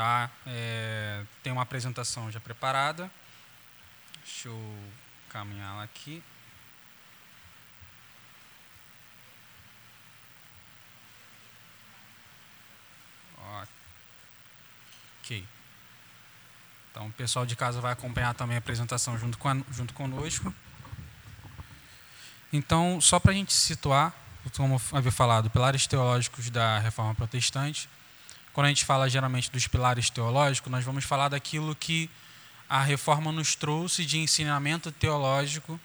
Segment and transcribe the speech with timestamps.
[0.00, 0.30] Tá?
[0.46, 3.10] É, tem uma apresentação já preparada.
[4.24, 4.78] Deixa eu
[5.28, 6.22] caminhar aqui.
[15.18, 15.46] Ok.
[16.90, 20.54] Então, o pessoal de casa vai acompanhar também a apresentação junto, com a, junto conosco.
[22.50, 24.14] Então, só para a gente situar,
[24.56, 27.86] como havia falado, pilares teológicos da reforma protestante.
[28.52, 32.10] Quando a gente fala geralmente dos pilares teológicos, nós vamos falar daquilo que
[32.68, 35.78] a reforma nos trouxe de ensinamento teológico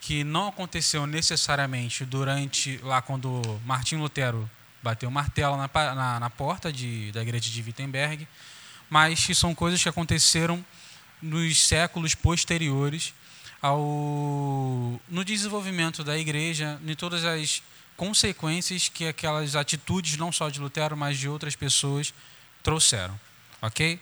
[0.00, 4.50] que não aconteceu necessariamente durante lá quando Martim Lutero
[4.82, 8.26] bateu o martelo na, na, na porta de, da igreja de Wittenberg,
[8.90, 10.64] mas que são coisas que aconteceram
[11.20, 13.14] nos séculos posteriores
[13.60, 17.62] ao no desenvolvimento da igreja, em todas as
[18.02, 22.12] consequências que aquelas atitudes não só de Lutero, mas de outras pessoas
[22.60, 23.18] trouxeram,
[23.60, 24.00] OK?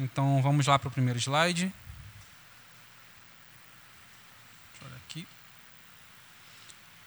[0.00, 1.70] Então vamos lá para o primeiro slide.
[5.04, 5.28] Aqui.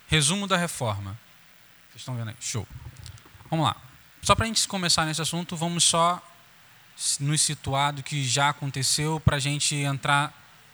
[0.06, 1.20] Resumo da reforma.
[1.90, 2.36] Vocês estão vendo aí?
[2.40, 2.68] Show.
[3.50, 3.76] Vamos lá.
[4.22, 6.22] Só para a gente começar nesse assunto, vamos só
[7.20, 10.32] nos situar do que já aconteceu para a gente entrar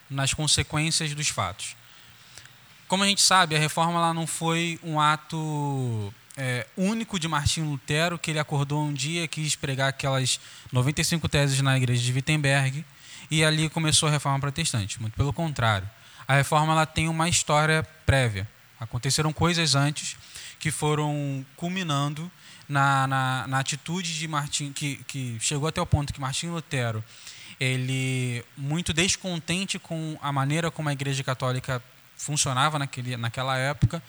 [0.10, 1.78] nas consequências dos fatos.
[2.92, 7.70] Como a gente sabe, a reforma lá não foi um ato é, único de Martinho
[7.70, 10.42] Lutero, que ele acordou um dia, quis pregar aquelas
[10.74, 12.84] 95 teses na igreja de Wittenberg
[13.32, 15.00] e ali começou a reforma protestante.
[15.00, 15.90] Muito pelo contrário.
[16.28, 18.46] A reforma ela tem uma história prévia.
[18.78, 20.18] Aconteceram coisas antes
[20.60, 22.30] que foram culminando
[22.68, 27.02] na, na, na atitude de Martim, que, que chegou até o ponto que Martinho Lutero,
[27.58, 31.82] ele muito descontente com a maneira como a Igreja Católica
[32.22, 34.02] funcionava naquele, naquela época,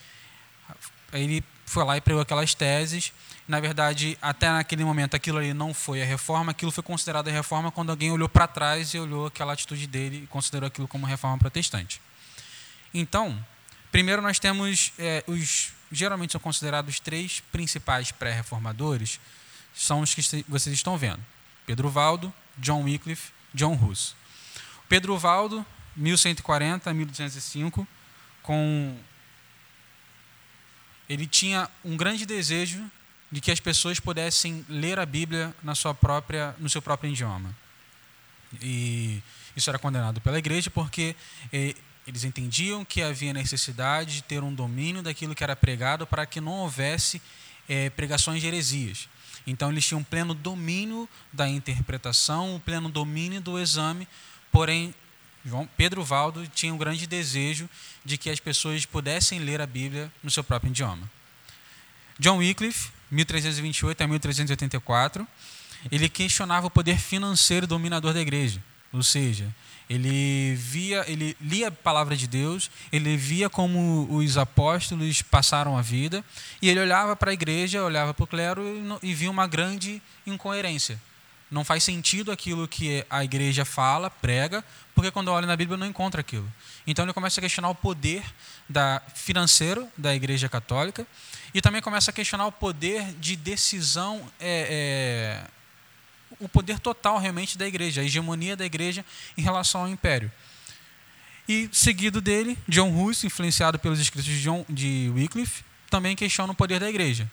[1.13, 3.13] ele foi lá e pregou aquelas teses.
[3.49, 7.33] Na verdade, até naquele momento, aquilo ali não foi a reforma, aquilo foi considerado a
[7.33, 11.07] reforma quando alguém olhou para trás e olhou aquela atitude dele e considerou aquilo como
[11.07, 12.01] reforma protestante.
[12.93, 13.43] Então,
[13.91, 19.21] primeiro nós temos é, os geralmente são considerados três principais pré-reformadores,
[19.75, 21.21] são os que vocês estão vendo:
[21.67, 24.15] Pedro Valdo, John Wycliffe, John Hus.
[24.89, 25.65] Pedro Valdo,
[25.97, 27.87] 1140 a 1205,
[28.43, 28.97] com
[31.09, 32.91] ele tinha um grande desejo
[33.31, 37.55] de que as pessoas pudessem ler a Bíblia na sua própria, no seu próprio idioma.
[38.61, 39.23] E
[39.57, 41.17] isso era condenado pela igreja porque
[42.07, 46.41] eles entendiam que havia necessidade de ter um domínio daquilo que era pregado para que
[46.41, 47.23] não houvesse
[47.69, 49.09] é, pregações de heresias.
[49.47, 54.07] Então eles tinham pleno domínio da interpretação, um pleno domínio do exame,
[54.51, 54.95] porém
[55.45, 57.69] João Pedro Valdo tinha um grande desejo
[58.05, 61.11] de que as pessoas pudessem ler a Bíblia no seu próprio idioma.
[62.19, 65.27] John Wycliffe, 1328 a 1384,
[65.91, 69.53] ele questionava o poder financeiro dominador da igreja, ou seja,
[69.91, 75.83] ele via, ele lia a palavra de Deus, ele via como os apóstolos passaram a
[75.83, 76.25] vida,
[76.61, 78.63] e ele olhava para a igreja, olhava para o clero
[79.03, 81.01] e, e via uma grande incoerência.
[81.53, 84.65] Não faz sentido aquilo que a igreja fala, prega,
[84.95, 86.51] porque quando olha na Bíblia não encontra aquilo.
[86.87, 88.25] Então ele começa a questionar o poder
[88.67, 91.07] da, financeiro da igreja católica
[91.53, 95.51] e também começa a questionar o poder de decisão é, é,
[96.41, 99.05] o poder total realmente da igreja, a hegemonia da igreja
[99.37, 100.33] em relação ao império.
[101.47, 106.57] E seguido dele, John Hus, influenciado pelos escritos de, John, de Wycliffe, também questiona o
[106.57, 107.31] poder da igreja.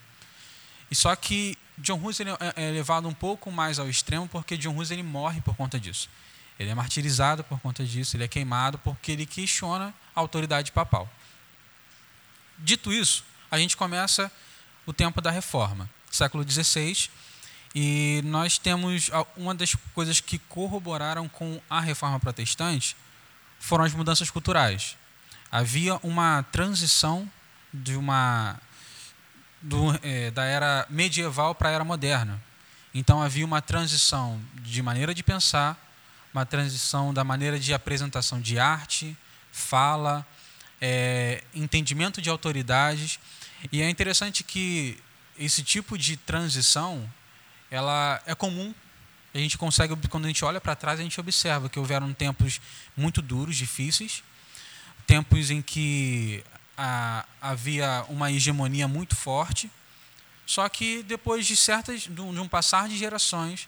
[0.91, 4.57] E só que John Hus ele é, é levado um pouco mais ao extremo porque
[4.57, 6.09] John Hus ele morre por conta disso.
[6.59, 11.09] Ele é martirizado por conta disso, ele é queimado porque ele questiona a autoridade papal.
[12.57, 14.29] Dito isso, a gente começa
[14.85, 17.09] o tempo da reforma, século XVI,
[17.73, 22.97] e nós temos uma das coisas que corroboraram com a reforma protestante
[23.59, 24.97] foram as mudanças culturais.
[25.51, 27.29] Havia uma transição
[27.73, 28.59] de uma
[29.61, 32.41] do, é, da era medieval para a era moderna.
[32.93, 35.77] Então havia uma transição de maneira de pensar,
[36.33, 39.15] uma transição da maneira de apresentação de arte,
[39.51, 40.25] fala,
[40.81, 43.19] é, entendimento de autoridades.
[43.71, 44.97] E é interessante que
[45.37, 47.09] esse tipo de transição
[47.69, 48.73] ela é comum.
[49.33, 52.59] A gente consegue, quando a gente olha para trás, a gente observa que houveram tempos
[52.97, 54.23] muito duros, difíceis,
[55.05, 56.43] tempos em que
[56.81, 59.69] a, havia uma hegemonia muito forte.
[60.45, 63.67] Só que depois de certas, de um passar de gerações,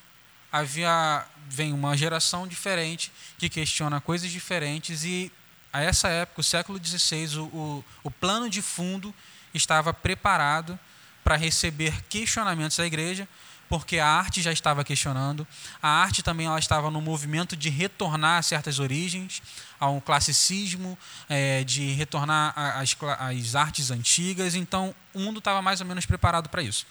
[0.49, 5.29] havia vem uma geração diferente que questiona coisas diferentes e
[5.73, 9.13] a essa época, o século XVI, o, o, o plano de fundo
[9.53, 10.79] estava preparado
[11.23, 13.27] para receber questionamentos da igreja,
[13.71, 15.47] porque a arte já estava questionando.
[15.81, 19.41] A arte também ela estava no movimento de retornar a certas origens,
[19.79, 24.55] ao classicismo, é, de retornar às, às artes antigas.
[24.55, 26.85] Então, o mundo estava mais ou menos preparado para isso.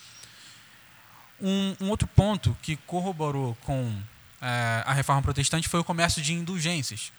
[1.39, 3.95] Um, um, outro ponto que corroborou com
[4.41, 7.13] é, a reforma protestante foi o comércio de indulgências,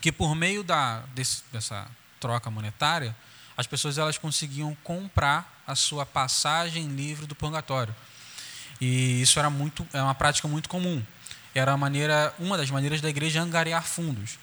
[0.00, 1.86] que por meio da, desse, dessa
[2.18, 3.14] troca monetária,
[3.56, 7.94] as pessoas elas conseguiam comprar a sua passagem livre do purgatório.
[8.80, 11.02] E isso era muito é uma prática muito comum.
[11.54, 14.38] Era maneira, uma das maneiras da igreja angariar fundos.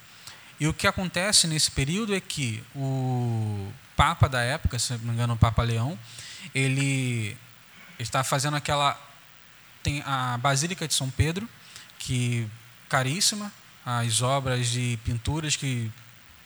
[0.60, 5.12] E o que acontece nesse período é que o Papa da época, se não me
[5.12, 5.98] engano, o Papa Leão,
[6.54, 7.36] ele
[7.98, 8.98] está fazendo aquela
[9.82, 11.48] tem a Basílica de São Pedro,
[11.98, 12.46] que
[12.88, 13.52] caríssima,
[13.84, 15.90] as obras de pinturas que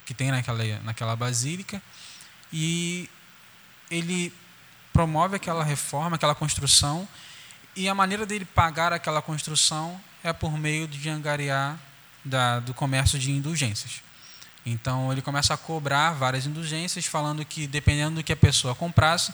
[0.04, 1.80] que tem naquela naquela basílica
[2.52, 3.08] e
[3.90, 4.32] ele
[4.92, 7.08] promove aquela reforma, aquela construção,
[7.74, 11.78] e a maneira dele pagar aquela construção é por meio de angariar
[12.24, 14.02] da, do comércio de indulgências.
[14.64, 19.32] Então ele começa a cobrar várias indulgências, falando que dependendo do que a pessoa comprasse,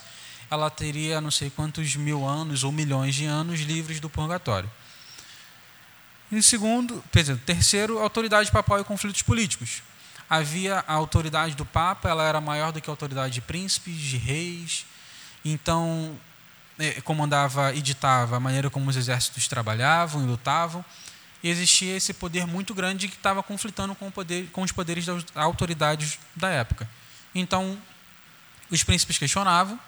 [0.49, 4.69] ela teria não sei quantos mil anos ou milhões de anos livres do purgatório.
[6.31, 7.03] Em segundo,
[7.45, 9.83] terceiro, autoridade papal e conflitos políticos
[10.29, 14.17] havia a autoridade do Papa, ela era maior do que a autoridade de príncipes, de
[14.17, 14.85] reis.
[15.43, 16.15] Então,
[17.03, 20.83] comandava e ditava a maneira como os exércitos trabalhavam e lutavam.
[21.41, 25.25] E existia esse poder muito grande que estava conflitando com, poder, com os poderes das
[25.35, 26.89] autoridades da época.
[27.33, 27.77] Então,
[28.69, 29.79] os príncipes questionavam,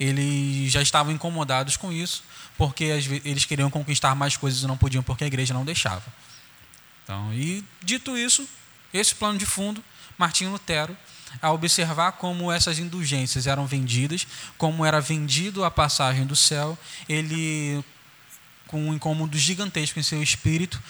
[0.00, 2.24] eles já estavam incomodados com isso,
[2.56, 2.84] porque
[3.24, 6.04] eles queriam conquistar mais coisas e não podiam porque a igreja não deixava.
[7.04, 8.48] Então, e dito isso,
[8.92, 9.84] esse plano de fundo,
[10.18, 10.96] Martinho Lutero,
[11.40, 14.26] a observar como essas indulgências eram vendidas,
[14.56, 16.78] como era vendido a passagem do céu,
[17.08, 17.84] ele,
[18.66, 20.82] com um incômodo gigantesco em seu espírito,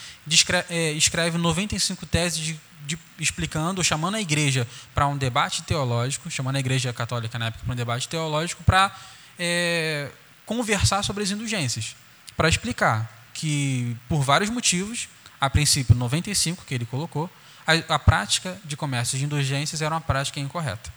[0.70, 6.56] é, escreve 95 teses de, de, explicando, chamando a igreja para um debate teológico, chamando
[6.56, 8.94] a igreja católica na época para um debate teológico, para
[9.38, 10.10] é,
[10.44, 11.96] conversar sobre as indulgências,
[12.36, 15.08] para explicar que, por vários motivos,
[15.40, 17.30] a princípio 95 que ele colocou,
[17.66, 20.92] a, a prática de comércio de indulgências era uma prática incorreta.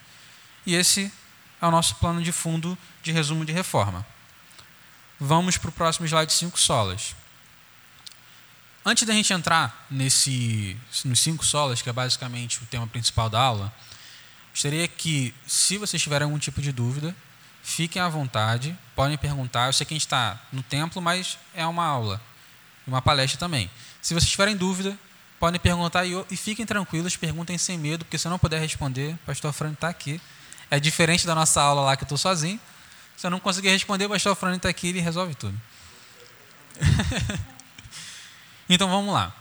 [0.66, 1.12] E esse
[1.62, 4.06] é o nosso plano de fundo de resumo de reforma.
[5.19, 7.16] Vamos para o próximo slide 5 solas.
[8.86, 13.39] Antes da gente entrar nesse, nos cinco solas, que é basicamente o tema principal da
[13.39, 13.74] aula,
[14.51, 17.13] gostaria que, se vocês tiverem algum tipo de dúvida,
[17.62, 19.68] fiquem à vontade, podem perguntar.
[19.68, 22.21] Eu sei que a gente está no templo, mas é uma aula,
[22.88, 23.69] uma palestra também.
[24.01, 24.98] Se vocês tiverem dúvida,
[25.40, 29.14] podem perguntar e, e fiquem tranquilos, perguntem sem medo, porque se eu não puder responder,
[29.14, 30.20] o pastor Fran está aqui.
[30.70, 32.60] É diferente da nossa aula lá que eu estou sozinho.
[33.18, 35.60] Se eu não conseguir responder, o pastor Fran está aqui ele resolve tudo.
[38.70, 39.34] então vamos lá.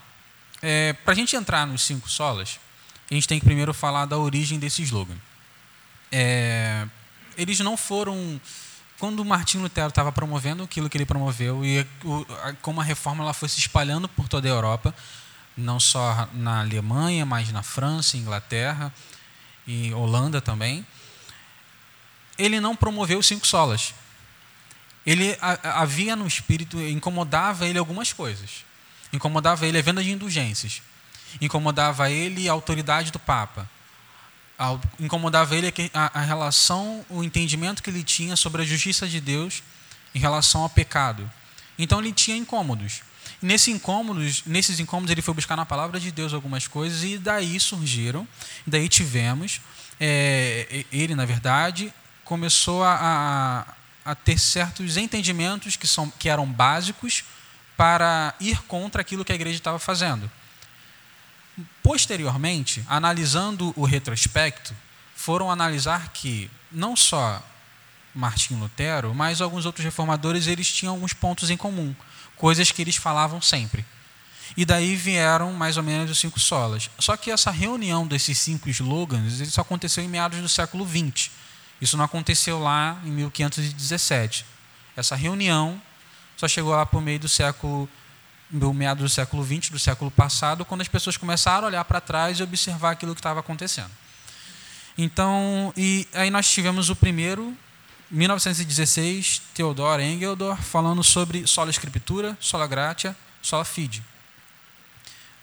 [0.63, 2.59] É, Para a gente entrar nos cinco solas,
[3.11, 5.17] a gente tem que primeiro falar da origem desse slogan.
[6.11, 6.87] É,
[7.37, 8.41] eles não foram
[8.99, 12.85] quando o Martinho Lutero estava promovendo aquilo que ele promoveu e o, a, como a
[12.85, 14.95] reforma ela foi se espalhando por toda a Europa,
[15.59, 18.93] não só na Alemanha, mas na França, Inglaterra
[19.67, 20.87] e Holanda também.
[22.39, 23.93] Ele não promoveu cinco solas.
[25.05, 28.65] Ele havia no espírito, incomodava ele algumas coisas.
[29.13, 30.83] Incomodava ele a venda de indulgências.
[31.41, 33.69] Incomodava ele a autoridade do Papa.
[34.99, 39.63] Incomodava ele a, a relação, o entendimento que ele tinha sobre a justiça de Deus
[40.15, 41.31] em relação ao pecado.
[41.79, 43.03] Então ele tinha incômodos.
[43.41, 47.59] Nesse incômodos, nesses incômodos ele foi buscar na palavra de Deus algumas coisas e daí
[47.61, 48.27] surgiram,
[48.67, 49.61] daí tivemos,
[50.01, 51.93] é, ele na verdade
[52.25, 52.95] começou a,
[54.05, 57.23] a, a, ter certos entendimentos que, são, que eram básicos
[57.77, 60.29] para ir contra aquilo que a igreja estava fazendo.
[61.81, 64.75] Posteriormente, analisando o retrospecto,
[65.15, 67.41] foram analisar que não só
[68.13, 71.95] Martinho Lutero, mas alguns outros reformadores eles tinham alguns pontos em comum
[72.39, 73.85] coisas que eles falavam sempre.
[74.57, 76.91] E daí vieram mais ou menos os cinco solas.
[76.99, 81.31] Só que essa reunião desses cinco slogans isso aconteceu em meados do século XX.
[81.81, 84.45] Isso não aconteceu lá em 1517.
[84.97, 85.81] Essa reunião
[86.37, 87.89] só chegou lá por meio do século
[88.51, 92.01] do meados do século XX, do século passado, quando as pessoas começaram a olhar para
[92.01, 93.91] trás e observar aquilo que estava acontecendo.
[94.97, 97.55] Então, e aí nós tivemos o primeiro
[98.11, 104.03] 1916, Theodor Engeldor, falando sobre sola escritura, sola gratia, sola fide.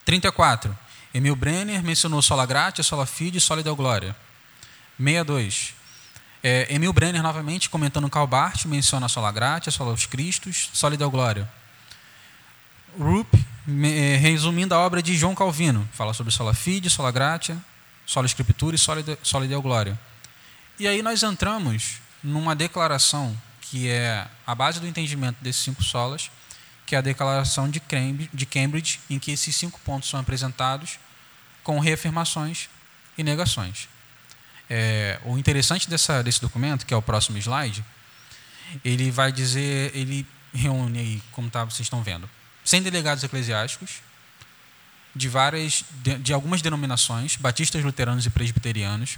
[0.04, 0.76] 34,
[1.14, 4.16] Emil Brenner mencionou sola gratia, sola fide sola deu glória.
[4.98, 5.76] 62,
[6.48, 11.10] É, Emil Brenner, novamente, comentando Calbart, menciona a sola gratia, sola aos Cristos, sola Deo
[11.10, 11.52] Glória.
[13.00, 13.34] Rupp,
[13.84, 17.58] é, resumindo a obra de João Calvino, fala sobre sola fide, sola gratia,
[18.06, 18.80] sola escritura e
[19.24, 20.00] sola Deo Glória.
[20.78, 26.32] E aí nós entramos numa declaração que é a base do entendimento desses cinco solas,
[26.86, 27.80] que é a declaração de
[28.46, 31.00] Cambridge, em que esses cinco pontos são apresentados
[31.64, 32.70] com reafirmações
[33.18, 33.88] e negações.
[34.70, 37.84] É, o interessante dessa, desse documento, que é o próximo slide,
[38.84, 42.30] ele vai dizer, ele reúne aí, como tá, vocês estão vendo,
[42.64, 44.02] 100 delegados eclesiásticos
[45.16, 49.18] de várias, de, de algumas denominações, batistas, luteranos e presbiterianos,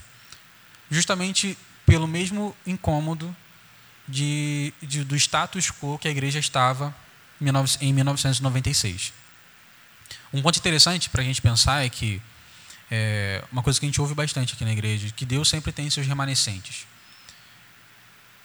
[0.89, 1.57] justamente
[1.88, 3.36] pelo mesmo incômodo
[4.08, 6.94] de, de, do status quo que a igreja estava
[7.79, 9.13] em 1996.
[10.34, 12.22] Um ponto interessante para a gente pensar é que
[12.91, 15.89] é uma coisa que a gente ouve bastante aqui na igreja, que Deus sempre tem
[15.89, 16.86] seus remanescentes.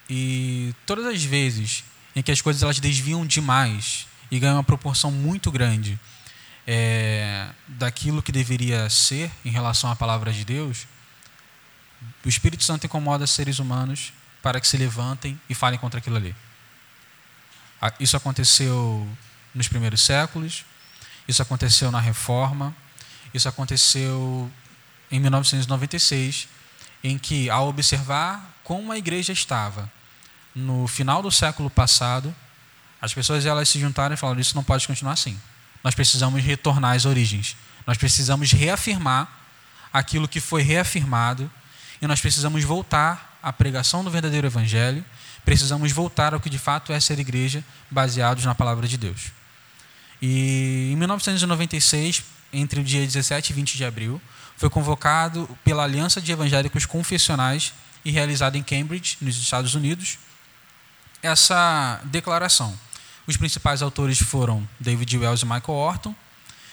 [0.09, 1.85] E todas as vezes
[2.15, 5.99] em que as coisas elas desviam demais e ganham uma proporção muito grande
[6.67, 10.87] é, daquilo que deveria ser em relação à palavra de Deus,
[12.25, 16.35] o Espírito Santo incomoda seres humanos para que se levantem e falem contra aquilo ali.
[17.99, 19.09] Isso aconteceu
[19.55, 20.65] nos primeiros séculos,
[21.27, 22.75] isso aconteceu na Reforma,
[23.35, 24.51] isso aconteceu
[25.11, 26.49] em 1996,
[27.03, 29.91] em que, ao observar como a igreja estava
[30.55, 32.35] no final do século passado,
[33.01, 35.39] as pessoas elas se juntaram e falaram: Isso não pode continuar assim.
[35.83, 37.57] Nós precisamos retornar às origens.
[37.85, 39.29] Nós precisamos reafirmar
[39.93, 41.51] aquilo que foi reafirmado
[42.03, 45.05] e nós precisamos voltar à pregação do verdadeiro evangelho.
[45.45, 49.31] Precisamos voltar ao que de fato é ser igreja, baseados na palavra de Deus.
[50.21, 54.21] E em 1996, entre o dia 17 e 20 de abril,
[54.57, 57.73] foi convocado pela Aliança de Evangélicos Confessionais
[58.05, 60.19] e realizado em Cambridge, nos Estados Unidos,
[61.23, 62.77] essa declaração.
[63.29, 66.15] Os principais autores foram David Wells e Michael Orton,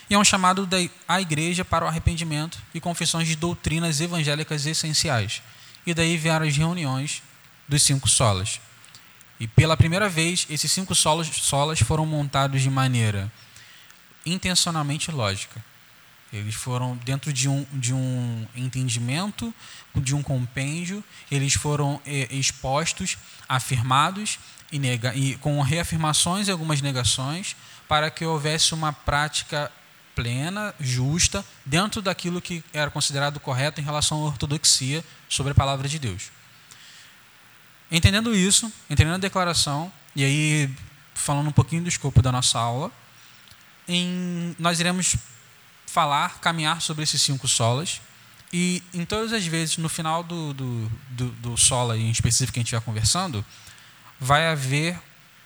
[0.10, 0.68] e é um chamado
[1.08, 5.42] à igreja para o arrependimento e confissões de doutrinas evangélicas essenciais.
[5.86, 7.22] E daí vieram as reuniões
[7.68, 8.60] dos cinco solas.
[9.40, 13.32] E pela primeira vez, esses cinco solas, solas foram montados de maneira
[14.26, 15.64] intencionalmente lógica.
[16.32, 19.54] Eles foram dentro de um, de um entendimento,
[19.96, 24.38] de um compêndio, eles foram é, expostos, afirmados
[24.72, 27.56] e, nega, e com reafirmações e algumas negações,
[27.88, 29.72] para que houvesse uma prática
[30.20, 35.88] plena, justa, dentro daquilo que era considerado correto em relação à ortodoxia sobre a palavra
[35.88, 36.30] de Deus.
[37.90, 40.70] Entendendo isso, entendendo a declaração, e aí
[41.16, 42.92] falando um pouquinho do escopo da nossa aula,
[43.88, 45.16] em, nós iremos
[45.88, 48.02] falar, caminhar sobre esses cinco solas.
[48.52, 52.60] E em todas as vezes, no final do, do, do, do sola em específico que
[52.60, 53.46] a gente vai conversando,
[54.20, 55.00] vai haver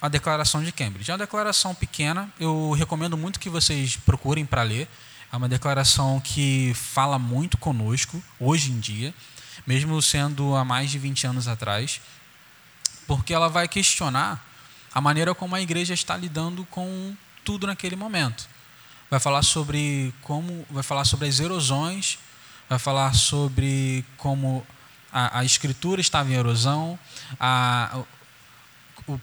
[0.03, 1.09] a declaração de Cambridge.
[1.09, 4.87] É uma declaração pequena, eu recomendo muito que vocês procurem para ler.
[5.31, 9.11] É uma declaração que fala muito conosco, hoje em dia,
[9.65, 12.01] mesmo sendo há mais de 20 anos atrás,
[13.07, 14.45] porque ela vai questionar
[14.93, 18.47] a maneira como a igreja está lidando com tudo naquele momento
[19.13, 22.17] vai falar sobre como, vai falar sobre as erosões,
[22.67, 24.65] vai falar sobre como
[25.11, 26.97] a, a escritura estava em erosão,
[27.39, 28.03] a,
[29.05, 29.19] o, o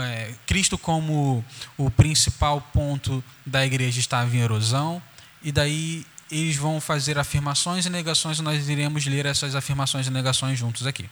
[0.00, 1.44] é, Cristo como
[1.76, 5.02] o principal ponto da igreja estava em erosão,
[5.42, 10.10] e daí eles vão fazer afirmações e negações, e nós iremos ler essas afirmações e
[10.10, 11.08] negações juntos aqui.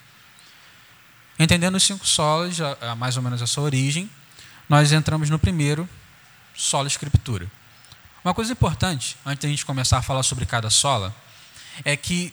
[1.39, 2.59] Entendendo os cinco solos,
[2.97, 4.11] mais ou menos a sua origem,
[4.69, 5.89] nós entramos no primeiro,
[6.55, 7.51] solo escritura.
[8.25, 11.15] Uma coisa importante, antes de a gente começar a falar sobre cada sola,
[11.85, 12.33] é que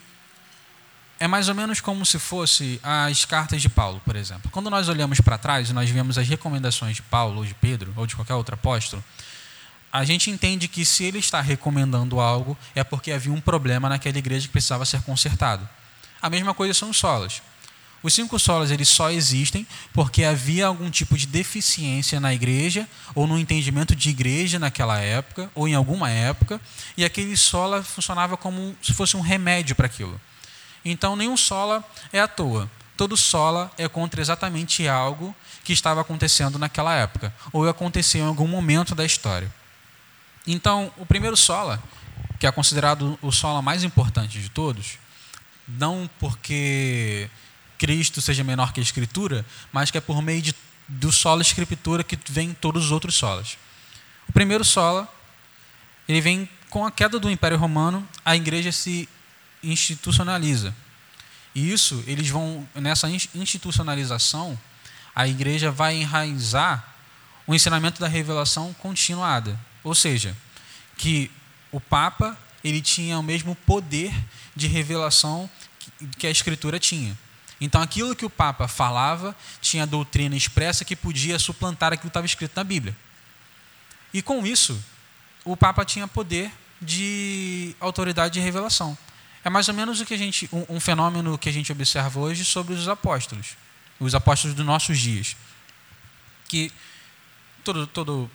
[1.22, 4.50] é mais ou menos como se fosse as cartas de Paulo, por exemplo.
[4.50, 7.94] Quando nós olhamos para trás e nós vemos as recomendações de Paulo, ou de Pedro,
[7.96, 9.04] ou de qualquer outro apóstolo,
[9.94, 14.18] a gente entende que se ele está recomendando algo, é porque havia um problema naquela
[14.18, 15.70] igreja que precisava ser consertado.
[16.20, 17.44] A mesma coisa são os solas.
[18.01, 23.28] Os cinco solas eles só existem porque havia algum tipo de deficiência na igreja ou
[23.28, 26.60] no entendimento de igreja naquela época ou em alguma época
[26.98, 30.20] e aquele sola funcionava como se fosse um remédio para aquilo.
[30.84, 32.70] Então nenhum sola é à toa.
[32.98, 38.48] Todo sola é contra exatamente algo que estava acontecendo naquela época ou aconteceu em algum
[38.48, 39.52] momento da história.
[40.46, 41.82] Então o primeiro sola,
[42.40, 44.98] que é considerado o sola mais importante de todos,
[45.68, 47.30] não porque
[47.78, 50.54] Cristo seja menor que a Escritura, mas que é por meio de,
[50.88, 53.58] do solo Escritura que vem todos os outros solas.
[54.28, 55.08] O primeiro sola,
[56.08, 59.10] ele vem com a queda do Império Romano, a igreja se
[59.63, 60.75] institucionaliza.
[61.53, 64.58] E isso, eles vão, nessa institucionalização,
[65.13, 66.96] a igreja vai enraizar
[67.46, 69.60] o ensinamento da revelação continuada.
[69.84, 70.36] Ou seja,
[70.98, 71.30] que
[71.72, 74.13] o Papa ele tinha o mesmo poder
[74.56, 75.50] de revelação
[76.18, 77.18] que a Escritura tinha.
[77.60, 82.25] Então, aquilo que o Papa falava tinha doutrina expressa que podia suplantar aquilo que estava
[82.25, 82.96] escrito na Bíblia.
[84.13, 84.84] E com isso,
[85.46, 86.51] o Papa tinha poder
[86.82, 88.98] de autoridade de revelação.
[89.44, 92.20] É mais ou menos o que a gente, um, um fenômeno que a gente observa
[92.20, 93.56] hoje sobre os apóstolos,
[94.00, 95.36] os apóstolos dos nossos dias,
[96.48, 96.72] que
[97.64, 98.30] todo, todo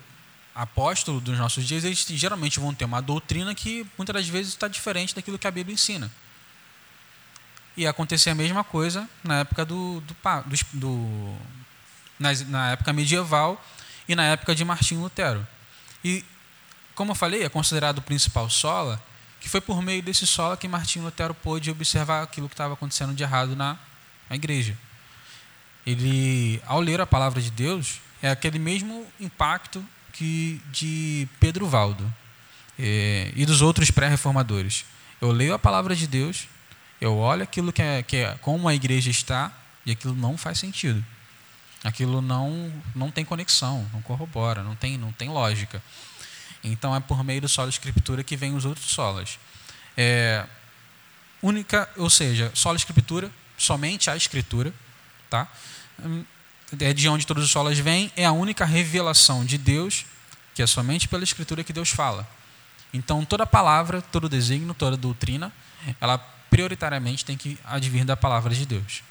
[0.53, 4.67] apóstolo dos nossos dias, eles geralmente vão ter uma doutrina que muitas das vezes está
[4.67, 6.11] diferente daquilo que a Bíblia ensina.
[7.75, 11.37] E acontecia a mesma coisa na época do, do, do, do
[12.19, 13.63] na, na época medieval
[14.07, 15.47] e na época de Martinho Lutero.
[16.03, 16.25] E
[16.95, 18.99] como eu falei, é considerado o principal sola,
[19.39, 23.13] que foi por meio desse sola que Martinho Lutero pôde observar aquilo que estava acontecendo
[23.13, 23.77] de errado na,
[24.29, 24.77] na igreja.
[25.85, 32.11] Ele, ao ler a palavra de Deus, é aquele mesmo impacto que de Pedro Valdo
[32.77, 34.85] é, e dos outros pré-reformadores.
[35.21, 36.47] Eu leio a palavra de Deus,
[36.99, 39.51] eu olho aquilo que é, que é como a igreja está
[39.85, 41.03] e aquilo não faz sentido.
[41.83, 45.81] Aquilo não não tem conexão, não corrobora, não tem não tem lógica.
[46.63, 49.39] Então é por meio do solo escritura que vem os outros solas.
[49.95, 50.45] É,
[51.41, 54.73] única, ou seja, solo escritura, somente a escritura,
[55.29, 55.47] tá?
[56.79, 60.05] É de onde todos os solas vêm, é a única revelação de Deus,
[60.53, 62.27] que é somente pela escritura que Deus fala.
[62.93, 65.51] Então toda palavra, todo desígnio, toda doutrina,
[65.99, 66.17] ela
[66.49, 69.03] prioritariamente tem que advir da palavra de Deus.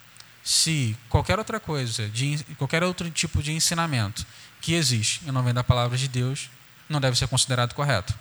[0.43, 4.25] Se qualquer outra coisa, de, qualquer outro tipo de ensinamento
[4.61, 6.49] que existe e não vem da palavra de Deus,
[6.89, 8.15] não deve ser considerado correto.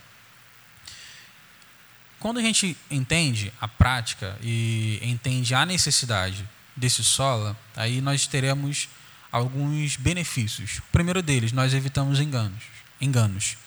[2.19, 8.89] Quando a gente entende a prática e entende a necessidade desse sola, aí nós teremos
[9.31, 10.79] alguns benefícios.
[10.79, 12.63] O primeiro deles, nós evitamos enganos.
[13.00, 13.57] enganos.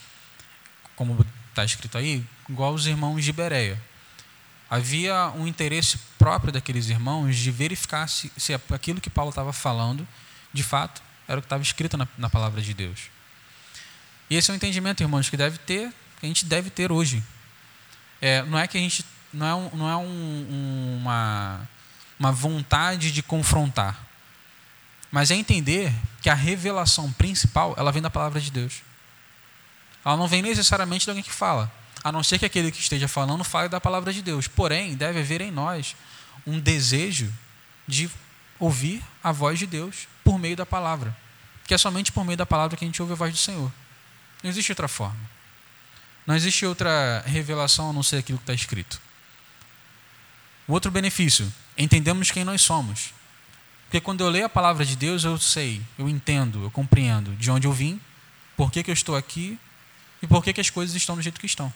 [0.96, 3.80] Como está escrito aí, igual os irmãos de Bereia.
[4.70, 10.06] Havia um interesse próprio daqueles irmãos de verificar se, se aquilo que Paulo estava falando,
[10.52, 13.10] de fato, era o que estava escrito na, na palavra de Deus.
[14.30, 17.22] E esse é um entendimento, irmãos, que deve ter, que a gente deve ter hoje.
[18.20, 21.68] É, não é que a gente não é, um, não é um, uma,
[22.18, 24.06] uma vontade de confrontar,
[25.10, 28.82] mas é entender que a revelação principal ela vem da palavra de Deus.
[30.04, 33.08] Ela não vem necessariamente de alguém que fala, a não ser que aquele que esteja
[33.08, 34.48] falando fale da palavra de Deus.
[34.48, 35.96] Porém, deve haver em nós
[36.46, 37.32] um desejo
[37.86, 38.10] de
[38.58, 41.16] ouvir a voz de Deus por meio da palavra,
[41.66, 43.72] que é somente por meio da palavra que a gente ouve a voz do Senhor.
[44.42, 45.18] Não existe outra forma.
[46.26, 49.00] Não existe outra revelação a não ser aquilo que está escrito.
[50.66, 53.14] O outro benefício, entendemos quem nós somos.
[53.84, 57.50] Porque quando eu leio a palavra de Deus, eu sei, eu entendo, eu compreendo de
[57.50, 57.98] onde eu vim,
[58.54, 59.58] por que, que eu estou aqui
[60.20, 61.72] e por que, que as coisas estão do jeito que estão.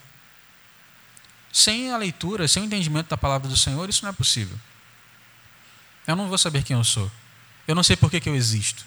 [1.51, 4.59] Sem a leitura, sem o entendimento da palavra do Senhor, isso não é possível.
[6.07, 7.11] Eu não vou saber quem eu sou.
[7.67, 8.85] Eu não sei por que, que eu existo.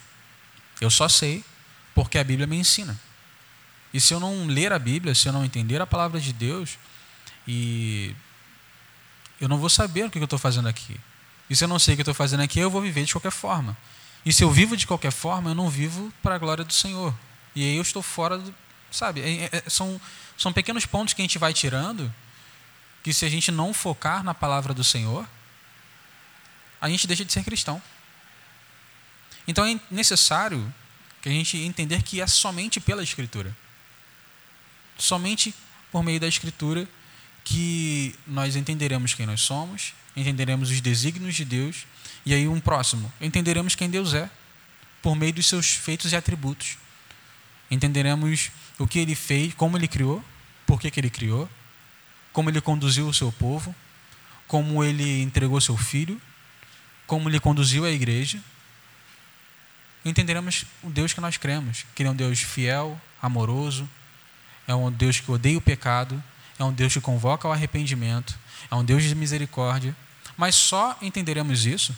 [0.80, 1.44] Eu só sei
[1.96, 3.00] porque a Bíblia me ensina.
[3.96, 6.78] E se eu não ler a Bíblia, se eu não entender a palavra de Deus,
[7.48, 8.14] e
[9.40, 11.00] eu não vou saber o que eu estou fazendo aqui.
[11.50, 13.14] E se eu não sei o que eu estou fazendo aqui, eu vou viver de
[13.14, 13.78] qualquer forma.
[14.26, 17.16] E se eu vivo de qualquer forma, eu não vivo para a glória do Senhor.
[17.56, 18.54] E aí eu estou fora do.
[18.92, 19.22] Sabe?
[19.22, 20.02] É, é, são,
[20.38, 22.14] são pequenos pontos que a gente vai tirando,
[23.02, 25.26] que se a gente não focar na palavra do Senhor,
[26.82, 27.82] a gente deixa de ser cristão.
[29.48, 30.74] Então é necessário
[31.22, 33.56] que a gente entender que é somente pela Escritura
[34.98, 35.54] somente
[35.92, 36.88] por meio da Escritura
[37.44, 41.86] que nós entenderemos quem nós somos, entenderemos os desígnios de Deus,
[42.26, 44.30] e aí um próximo, entenderemos quem Deus é,
[45.02, 46.78] por meio dos seus feitos e atributos.
[47.70, 50.24] Entenderemos o que ele fez, como ele criou,
[50.66, 51.48] por que, que ele criou,
[52.34, 53.76] como ele conduziu o seu povo,
[54.48, 56.20] como ele entregou seu filho,
[57.06, 58.40] como ele conduziu a igreja.
[60.04, 63.88] Entenderemos o Deus que nós cremos, que ele é um Deus fiel, amoroso,
[64.68, 66.22] é um Deus que odeia o pecado,
[66.58, 68.38] é um Deus que convoca ao arrependimento,
[68.70, 69.96] é um Deus de misericórdia.
[70.38, 71.96] Mas só entenderemos isso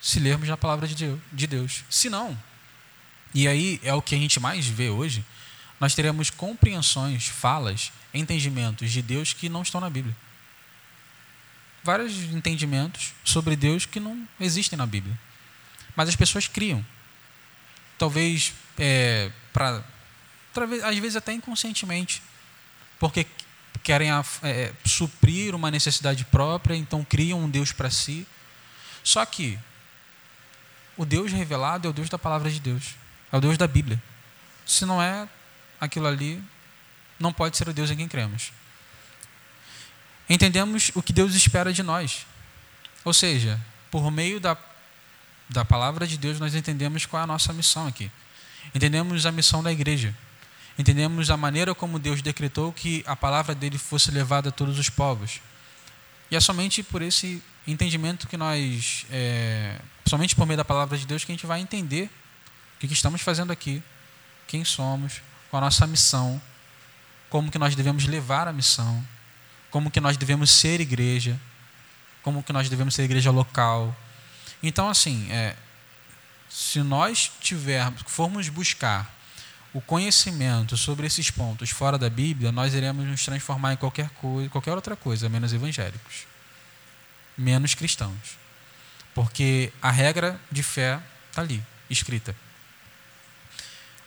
[0.00, 1.84] se lermos na palavra de Deus.
[1.90, 2.38] Se não,
[3.34, 5.24] e aí é o que a gente mais vê hoje,
[5.78, 10.16] nós teremos compreensões, falas, entendimentos de Deus que não estão na Bíblia.
[11.84, 15.18] Vários entendimentos sobre Deus que não existem na Bíblia.
[15.94, 16.84] Mas as pessoas criam.
[17.96, 19.84] Talvez é, para
[20.84, 22.22] às vezes até inconscientemente,
[22.98, 23.26] porque
[23.82, 28.26] querem é, suprir uma necessidade própria, então criam um Deus para si.
[29.02, 29.58] Só que
[30.96, 32.96] o Deus revelado é o Deus da palavra de Deus,
[33.32, 34.02] é o Deus da Bíblia.
[34.66, 35.28] Se não é
[35.80, 36.42] aquilo ali,
[37.18, 38.52] não pode ser o Deus em quem cremos.
[40.28, 42.26] Entendemos o que Deus espera de nós.
[43.04, 43.58] Ou seja,
[43.90, 44.56] por meio da,
[45.48, 48.10] da palavra de Deus, nós entendemos qual é a nossa missão aqui.
[48.74, 50.14] Entendemos a missão da igreja.
[50.78, 54.88] Entendemos a maneira como Deus decretou que a palavra dele fosse levada a todos os
[54.88, 55.40] povos.
[56.30, 61.04] E é somente por esse entendimento que nós, é, somente por meio da palavra de
[61.04, 62.08] Deus, que a gente vai entender
[62.76, 63.82] o que, estamos fazendo aqui,
[64.46, 66.40] quem somos, qual a nossa missão,
[67.28, 69.04] como que nós devemos levar a missão,
[69.72, 71.40] como que nós devemos ser igreja,
[72.22, 73.94] como que nós devemos ser igreja local.
[74.62, 75.56] Então, assim, é,
[76.48, 79.17] se nós tivermos, formos buscar
[79.78, 84.50] o conhecimento sobre esses pontos fora da Bíblia, nós iremos nos transformar em qualquer coisa,
[84.50, 86.26] qualquer outra coisa, menos evangélicos,
[87.36, 88.36] menos cristãos.
[89.14, 92.34] Porque a regra de fé está ali, escrita.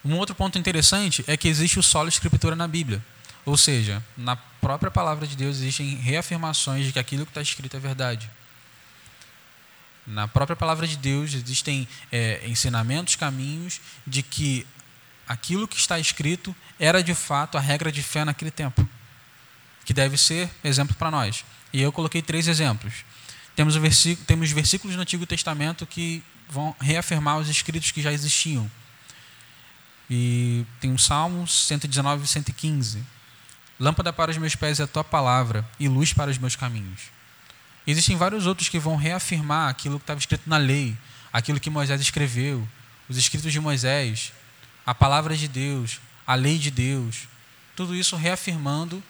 [0.03, 3.01] Um outro ponto interessante é que existe o solo escritura na Bíblia.
[3.45, 7.77] Ou seja, na própria palavra de Deus existem reafirmações de que aquilo que está escrito
[7.77, 8.29] é verdade.
[10.05, 14.67] Na própria palavra de Deus existem é, ensinamentos, caminhos de que
[15.31, 18.87] aquilo que está escrito era de fato a regra de fé naquele tempo,
[19.85, 21.45] que deve ser exemplo para nós.
[21.71, 23.05] E eu coloquei três exemplos.
[23.55, 28.69] Temos, versículo, temos versículos no Antigo Testamento que vão reafirmar os escritos que já existiam.
[30.09, 33.01] E tem um Salmo 119 e 115.
[33.79, 37.03] Lâmpada para os meus pés é a tua palavra e luz para os meus caminhos.
[37.87, 40.97] Existem vários outros que vão reafirmar aquilo que estava escrito na lei,
[41.31, 42.67] aquilo que Moisés escreveu,
[43.07, 44.33] os escritos de Moisés,
[44.85, 47.27] a palavra de Deus, a lei de Deus.
[47.75, 49.03] Tudo isso reafirmando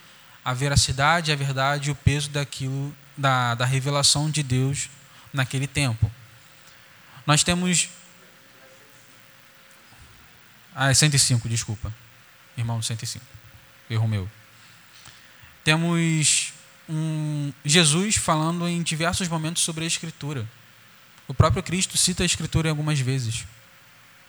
[0.43, 4.89] a veracidade, a verdade e o peso daquilo, da, da revelação de Deus
[5.33, 6.11] naquele tempo.
[7.25, 7.89] Nós temos.
[10.73, 11.93] Ah, é 105, desculpa.
[12.57, 13.23] Irmão 105.
[13.89, 14.29] Erro meu.
[15.63, 16.53] Temos
[16.89, 20.47] um Jesus falando em diversos momentos sobre a Escritura.
[21.27, 23.45] O próprio Cristo cita a Escritura algumas vezes.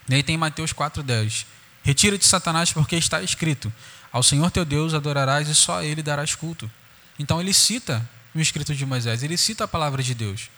[0.09, 1.47] E aí tem Mateus 4,10.
[1.83, 3.73] Retira de Satanás, porque está escrito:
[4.11, 6.71] Ao Senhor teu Deus adorarás e só a Ele darás culto.
[7.19, 10.49] Então ele cita o escrito de Moisés, ele cita a palavra de Deus.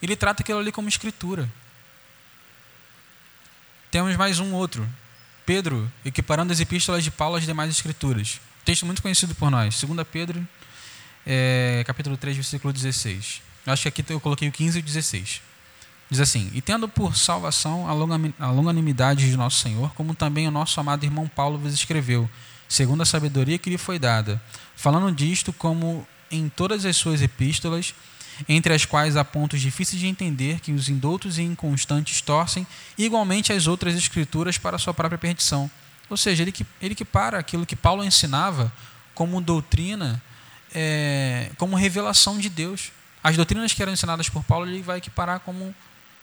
[0.00, 1.50] Ele trata aquilo ali como escritura.
[3.90, 4.88] Temos mais um outro.
[5.44, 8.40] Pedro, equiparando as epístolas de Paulo às demais escrituras.
[8.64, 9.80] Texto muito conhecido por nós.
[9.80, 10.46] 2 Pedro
[11.26, 13.42] é, capítulo 3, versículo 16.
[13.66, 15.42] Eu acho que aqui eu coloquei o 15 e o 16.
[16.12, 20.78] Diz assim: E tendo por salvação a longanimidade de nosso Senhor, como também o nosso
[20.78, 22.28] amado irmão Paulo vos escreveu,
[22.68, 24.38] segundo a sabedoria que lhe foi dada,
[24.76, 27.94] falando disto como em todas as suas epístolas,
[28.46, 32.66] entre as quais há pontos difíceis de entender que os indoutos e inconstantes torcem
[32.98, 35.70] igualmente as outras escrituras para a sua própria perdição.
[36.10, 38.70] Ou seja, ele que, ele que para aquilo que Paulo ensinava
[39.14, 40.22] como doutrina
[40.74, 42.92] é, como revelação de Deus.
[43.24, 45.74] As doutrinas que eram ensinadas por Paulo, ele vai equiparar como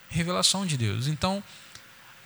[0.10, 1.08] revelação de Deus.
[1.08, 1.43] Então,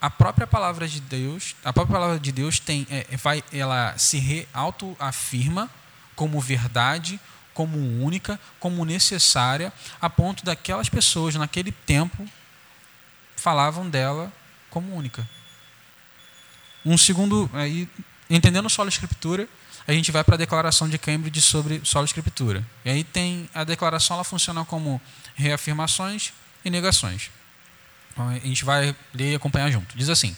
[0.02, 4.48] a própria palavra de Deus, a própria palavra de Deus tem, é, vai, ela se
[4.54, 5.70] autoafirma
[6.16, 7.20] como verdade,
[7.54, 12.28] como única, como necessária, a ponto daquelas pessoas naquele tempo
[13.36, 14.32] falavam dela
[14.70, 15.28] como única.
[16.86, 17.88] Um segundo, aí,
[18.30, 19.48] entendendo só a escritura,
[19.88, 22.66] a gente vai para a declaração de Cambridge sobre solo escritura.
[22.84, 25.02] E aí tem a declaração, ela funciona como
[25.36, 27.32] reafirmações e negações.
[28.14, 29.98] Então, a gente vai ler e acompanhar junto.
[29.98, 30.36] Diz assim: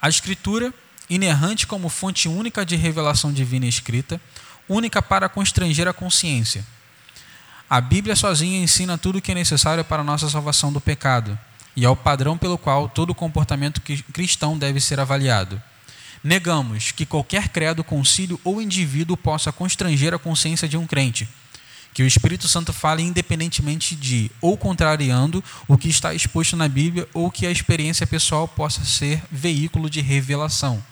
[0.00, 0.72] A escritura,
[1.08, 4.20] inerrante como fonte única de revelação divina escrita,
[4.68, 6.64] única para constranger a consciência.
[7.68, 11.38] A Bíblia sozinha ensina tudo o que é necessário para a nossa salvação do pecado,
[11.74, 13.80] e é o padrão pelo qual todo comportamento
[14.12, 15.60] cristão deve ser avaliado.
[16.22, 21.28] Negamos que qualquer credo, concílio ou indivíduo possa constranger a consciência de um crente.
[21.94, 27.08] Que o Espírito Santo fale independentemente de ou contrariando o que está exposto na Bíblia
[27.14, 30.84] ou que a experiência pessoal possa ser veículo de revelação.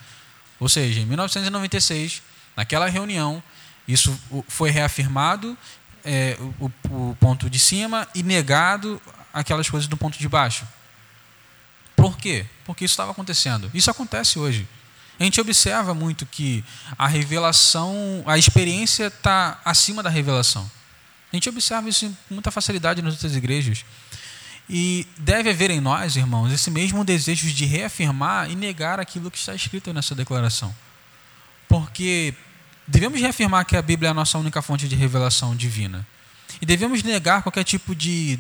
[0.61, 2.23] Ou seja, em 1996,
[2.57, 3.43] naquela reunião,
[3.87, 5.59] isso foi reafirmado,
[6.05, 9.03] é, o, o ponto de cima, e negado
[9.35, 10.65] aquelas coisas do ponto de baixo.
[11.97, 12.47] Por quê?
[12.65, 13.71] Porque isso estava acontecendo.
[13.75, 14.69] Isso acontece hoje.
[15.19, 16.65] A gente observa muito que
[16.99, 20.71] a revelação, a experiência está acima da revelação.
[21.33, 23.85] A gente observa isso com muita facilidade nas outras igrejas.
[24.69, 29.39] E deve haver em nós, irmãos, esse mesmo desejo de reafirmar e negar aquilo que
[29.39, 30.75] está escrito nessa declaração.
[31.69, 32.35] Porque
[32.87, 36.07] devemos reafirmar que a Bíblia é a nossa única fonte de revelação divina.
[36.61, 38.39] E devemos negar qualquer tipo de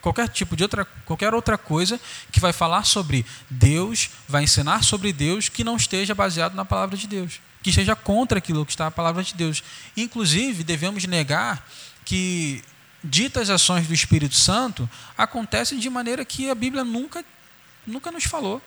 [0.00, 1.98] qualquer tipo de outra, qualquer outra coisa
[2.32, 6.96] que vai falar sobre Deus, vai ensinar sobre Deus que não esteja baseado na palavra
[6.96, 9.62] de Deus, que esteja contra aquilo que está na palavra de Deus.
[9.96, 11.64] Inclusive, devemos negar
[12.04, 12.64] que
[13.02, 17.24] ditas ações do Espírito Santo acontecem de maneira que a Bíblia nunca,
[17.86, 18.62] nunca nos falou.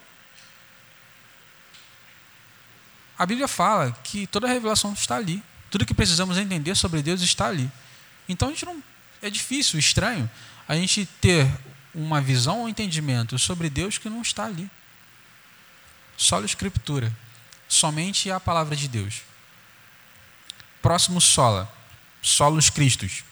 [3.17, 5.41] A Bíblia fala que toda a revelação está ali.
[5.69, 7.71] Tudo que precisamos entender sobre Deus está ali.
[8.27, 8.83] Então a gente não
[9.21, 10.29] é difícil, estranho
[10.67, 11.47] a gente ter
[11.93, 14.69] uma visão ou um entendimento sobre Deus que não está ali.
[16.17, 17.11] Só a escritura,
[17.67, 19.21] somente a palavra de Deus.
[20.81, 21.71] Próximo sola,
[22.25, 23.23] solos cristos.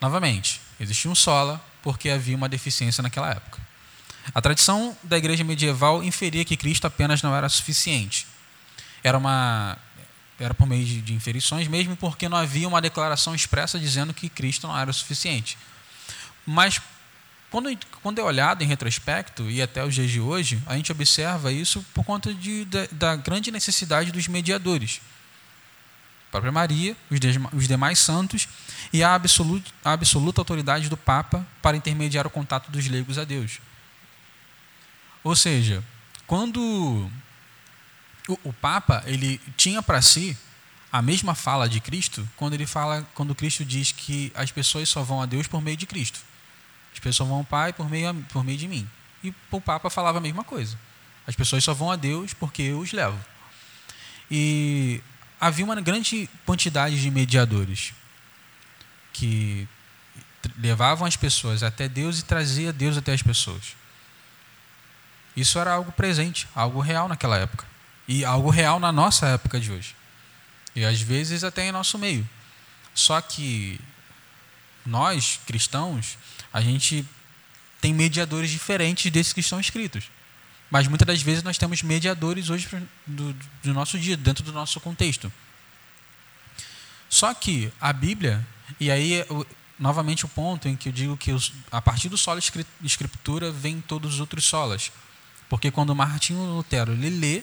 [0.00, 3.60] Novamente, existia um sola porque havia uma deficiência naquela época.
[4.34, 8.26] A tradição da igreja medieval inferia que Cristo apenas não era suficiente.
[9.02, 9.78] Era uma
[10.38, 14.28] era por meio de, de inferições, mesmo porque não havia uma declaração expressa dizendo que
[14.28, 15.56] Cristo não era suficiente.
[16.44, 16.78] Mas
[17.50, 17.70] quando,
[18.02, 21.82] quando é olhado em retrospecto, e até os dias de hoje, a gente observa isso
[21.94, 25.00] por conta de, da grande necessidade dos mediadores.
[26.36, 28.46] Própria Maria, os, de, os demais santos
[28.92, 33.24] e a absoluta, a absoluta autoridade do Papa para intermediar o contato dos leigos a
[33.24, 33.58] Deus.
[35.24, 35.82] Ou seja,
[36.26, 36.60] quando
[38.28, 40.36] o, o Papa ele tinha para si
[40.92, 45.02] a mesma fala de Cristo quando ele fala quando Cristo diz que as pessoas só
[45.02, 46.20] vão a Deus por meio de Cristo.
[46.92, 48.86] As pessoas vão ao Pai por meio, por meio de mim.
[49.24, 50.78] E o Papa falava a mesma coisa.
[51.26, 53.18] As pessoas só vão a Deus porque eu os levo.
[54.30, 55.00] E
[55.40, 57.92] havia uma grande quantidade de mediadores
[59.12, 59.68] que
[60.58, 63.74] levavam as pessoas até Deus e trazia Deus até as pessoas.
[65.36, 67.66] Isso era algo presente, algo real naquela época.
[68.08, 69.94] E algo real na nossa época de hoje.
[70.74, 72.26] E às vezes até em nosso meio.
[72.94, 73.80] Só que
[74.84, 76.16] nós, cristãos,
[76.52, 77.06] a gente
[77.80, 80.10] tem mediadores diferentes desses que estão escritos.
[80.70, 82.68] Mas muitas das vezes nós temos mediadores hoje
[83.06, 85.32] do, do nosso dia, dentro do nosso contexto.
[87.08, 88.46] Só que a Bíblia,
[88.80, 89.24] e aí
[89.78, 91.30] novamente o ponto em que eu digo que
[91.70, 92.40] a partir do solo
[92.82, 94.90] escritura vem todos os outros solas.
[95.48, 97.42] Porque quando Martinho Lutero ele lê,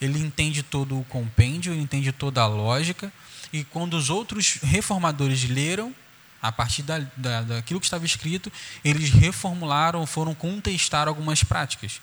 [0.00, 3.12] ele entende todo o compêndio, ele entende toda a lógica,
[3.52, 5.94] e quando os outros reformadores leram,
[6.42, 8.52] a partir da, da, daquilo que estava escrito,
[8.84, 12.00] eles reformularam, foram contestar algumas práticas.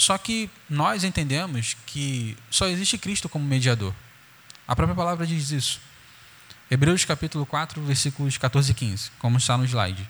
[0.00, 3.94] Só que nós entendemos que só existe Cristo como mediador.
[4.66, 5.78] A própria palavra diz isso.
[6.70, 10.08] Hebreus capítulo 4, versículos 14 e 15, como está no slide.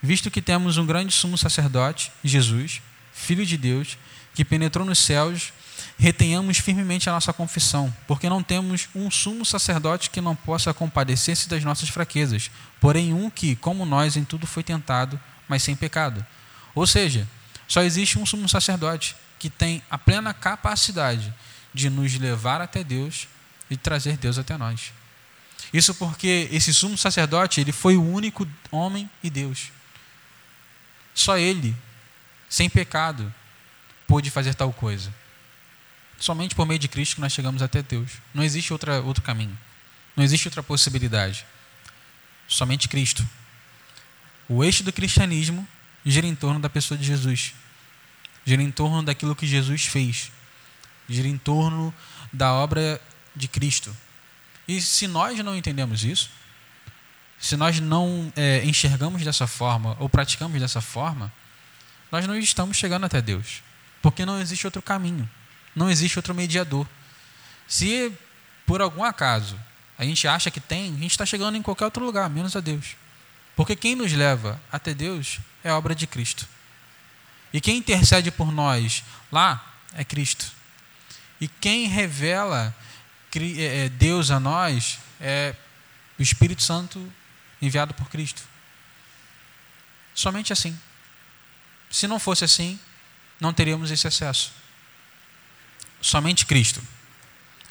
[0.00, 2.80] Visto que temos um grande sumo sacerdote, Jesus,
[3.12, 3.98] Filho de Deus,
[4.32, 5.52] que penetrou nos céus
[5.98, 11.48] retenhamos firmemente a nossa confissão, porque não temos um sumo sacerdote que não possa compadecer-se
[11.48, 15.18] das nossas fraquezas, porém um que, como nós, em tudo foi tentado,
[15.48, 16.24] mas sem pecado.
[16.76, 17.26] Ou seja,
[17.70, 21.32] só existe um sumo sacerdote que tem a plena capacidade
[21.72, 23.28] de nos levar até Deus
[23.70, 24.92] e trazer Deus até nós.
[25.72, 29.70] Isso porque esse sumo sacerdote, ele foi o único homem e Deus.
[31.14, 31.76] Só ele,
[32.48, 33.32] sem pecado,
[34.04, 35.14] pôde fazer tal coisa.
[36.18, 38.10] Somente por meio de Cristo que nós chegamos até Deus.
[38.34, 39.56] Não existe outra, outro caminho.
[40.16, 41.46] Não existe outra possibilidade.
[42.48, 43.24] Somente Cristo.
[44.48, 45.66] O eixo do cristianismo
[46.04, 47.54] gira em torno da pessoa de Jesus.
[48.44, 50.30] Gira em torno daquilo que Jesus fez.
[51.08, 51.94] Gira em torno
[52.32, 53.00] da obra
[53.34, 53.94] de Cristo.
[54.66, 56.30] E se nós não entendemos isso,
[57.38, 61.32] se nós não é, enxergamos dessa forma ou praticamos dessa forma,
[62.12, 63.62] nós não estamos chegando até Deus.
[64.02, 65.28] Porque não existe outro caminho.
[65.74, 66.86] Não existe outro mediador.
[67.66, 68.12] Se
[68.66, 69.58] por algum acaso
[69.98, 72.60] a gente acha que tem, a gente está chegando em qualquer outro lugar, menos a
[72.60, 72.96] Deus.
[73.54, 76.48] Porque quem nos leva até Deus é a obra de Cristo.
[77.52, 80.52] E quem intercede por nós lá é Cristo.
[81.40, 82.74] E quem revela
[83.34, 85.54] é, é, Deus a nós é
[86.18, 87.12] o Espírito Santo
[87.60, 88.42] enviado por Cristo.
[90.14, 90.78] Somente assim.
[91.90, 92.78] Se não fosse assim,
[93.40, 94.52] não teríamos esse acesso
[96.00, 96.82] somente Cristo.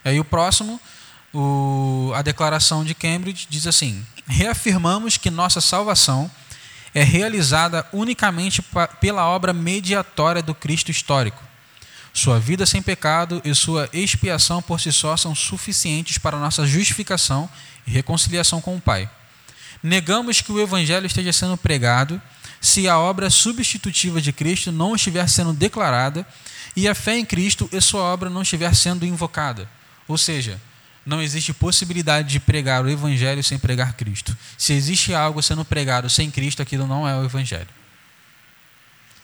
[0.04, 0.80] Aí o próximo,
[1.34, 6.30] o, a declaração de Cambridge diz assim: reafirmamos que nossa salvação
[6.94, 8.64] é realizada unicamente
[9.00, 11.44] pela obra mediatória do Cristo histórico.
[12.14, 17.50] Sua vida sem pecado e sua expiação por si só são suficientes para nossa justificação
[17.86, 19.10] e reconciliação com o Pai.
[19.82, 22.22] Negamos que o Evangelho esteja sendo pregado
[22.60, 26.28] se a obra substitutiva de Cristo não estiver sendo declarada
[26.76, 29.70] e a fé em Cristo e sua obra não estiver sendo invocada.
[30.08, 30.60] Ou seja,
[31.10, 34.38] não existe possibilidade de pregar o Evangelho sem pregar Cristo.
[34.58, 37.68] Se existe algo sendo pregado sem Cristo, aquilo não é o Evangelho.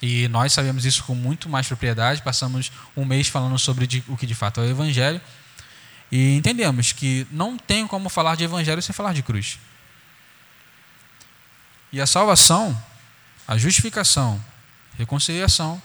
[0.02, 2.24] E nós sabemos isso com muito mais propriedade.
[2.24, 5.22] Passamos um mês falando sobre o que de fato é o Evangelho.
[6.12, 9.60] E entendemos que não tem como falar de Evangelho sem falar de cruz.
[11.92, 12.76] E a salvação,
[13.48, 14.44] a justificação,
[14.98, 15.82] reconciliação,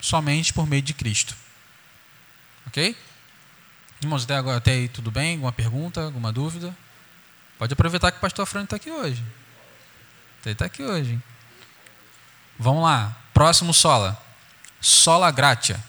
[0.00, 1.36] somente por meio de Cristo.
[2.66, 2.96] Ok?
[4.00, 5.34] Irmãos, até agora até aí tudo bem?
[5.34, 6.74] Alguma pergunta, alguma dúvida?
[7.58, 9.22] Pode aproveitar que o pastor Fran está aqui hoje.
[10.44, 11.12] Ele está aqui hoje.
[11.12, 11.22] Hein?
[12.58, 13.16] Vamos lá.
[13.34, 14.20] Próximo sola.
[14.80, 15.82] Sola gratia.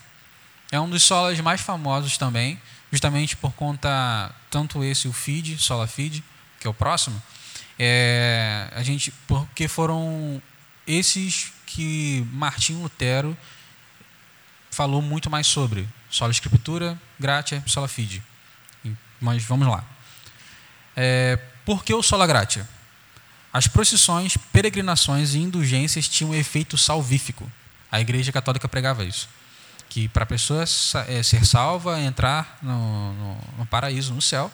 [0.72, 2.60] É um dos solas mais famosos também,
[2.92, 6.24] justamente por conta, tanto esse, o feed, sola feed,
[6.60, 7.22] que é o próximo,
[7.78, 10.42] é, a gente, porque foram
[10.86, 13.38] esses que Martim Lutero
[14.70, 15.88] falou muito mais sobre.
[16.10, 18.24] Sola Escritura, Gratia, Sola Fide.
[19.20, 19.84] Mas vamos lá.
[20.96, 22.68] É, por que o Sola Gratia?
[23.52, 27.52] As procissões, peregrinações e indulgências tinham um efeito salvífico.
[27.92, 29.28] A Igreja Católica pregava isso.
[29.90, 30.64] Que para a pessoa
[31.08, 34.52] é, ser salva, entrar no, no, no, paraíso, no céu,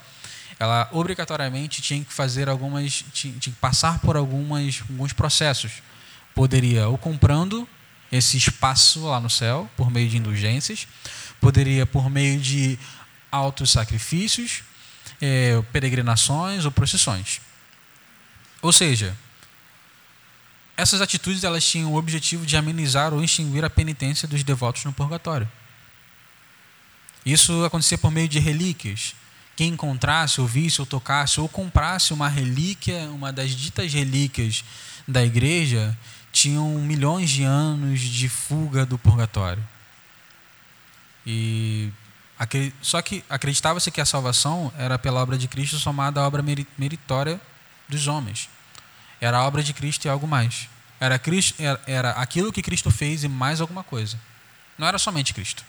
[0.58, 5.84] ela obrigatoriamente tinha que fazer algumas, tinha, tinha que passar por algumas, alguns processos.
[6.34, 7.68] Poderia ou comprando
[8.10, 10.88] esse espaço lá no céu por meio de indulgências,
[11.46, 12.76] poderia por meio de
[13.32, 14.64] altos sacrifícios,
[15.22, 17.40] é, peregrinações ou procissões.
[18.64, 19.16] Ou seja,
[20.76, 24.92] essas atitudes elas tinham o objetivo de amenizar ou extinguir a penitência dos devotos no
[24.92, 25.48] purgatório.
[27.24, 29.14] Isso acontecia por meio de relíquias.
[29.56, 34.66] Quem encontrasse, ouvisse ou tocasse ou comprasse uma relíquia, uma das ditas relíquias
[35.08, 35.96] da igreja,
[36.32, 39.64] tinham milhões de anos de fuga do purgatório.
[41.26, 41.92] E
[42.82, 46.44] só que acreditava-se que a salvação era pela obra de Cristo somada à obra
[46.78, 47.40] meritória
[47.88, 48.50] dos homens.
[49.22, 50.68] Era a obra de Cristo e algo mais.
[51.00, 51.56] Era, Cristo,
[51.88, 54.20] era aquilo que Cristo fez e mais alguma coisa.
[54.78, 55.64] Não era somente Cristo.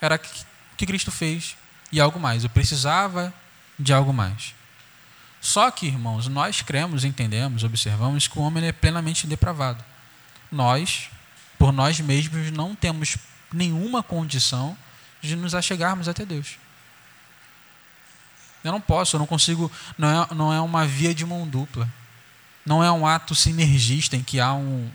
[0.00, 1.56] Era o que Cristo fez
[1.90, 2.42] e algo mais.
[2.42, 3.32] Eu precisava
[3.78, 4.54] de algo mais.
[5.40, 9.84] Só que, irmãos, nós cremos, entendemos, observamos que o homem é plenamente depravado.
[10.50, 11.10] Nós,
[11.58, 13.16] por nós mesmos, não temos
[13.52, 14.76] nenhuma condição
[15.20, 16.58] de nos achegarmos até Deus.
[18.64, 21.88] Eu não posso, eu não consigo, não é, não é uma via de mão dupla.
[22.64, 24.90] Não é um ato sinergista em que há um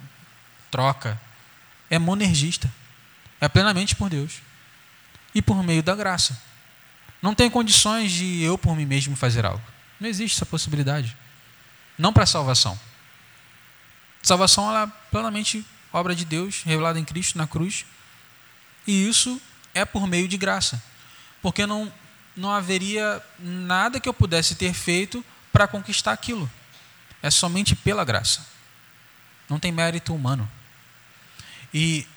[0.71, 1.19] troca.
[1.89, 2.71] É monergista.
[3.41, 4.41] É plenamente por Deus.
[5.35, 6.39] E por meio da graça.
[7.21, 9.63] Não tem condições de eu por mim mesmo fazer algo.
[9.99, 11.15] Não existe essa possibilidade.
[11.97, 12.79] Não para salvação.
[14.21, 17.85] Salvação ela é plenamente obra de Deus, revelada em Cristo na cruz.
[18.87, 19.39] E isso
[19.73, 20.81] é por meio de graça.
[21.41, 21.91] Porque não,
[22.35, 26.49] não haveria nada que eu pudesse ter feito para conquistar aquilo.
[27.21, 28.45] É somente pela graça.
[29.49, 30.49] Não tem mérito humano.
[31.73, 32.07] E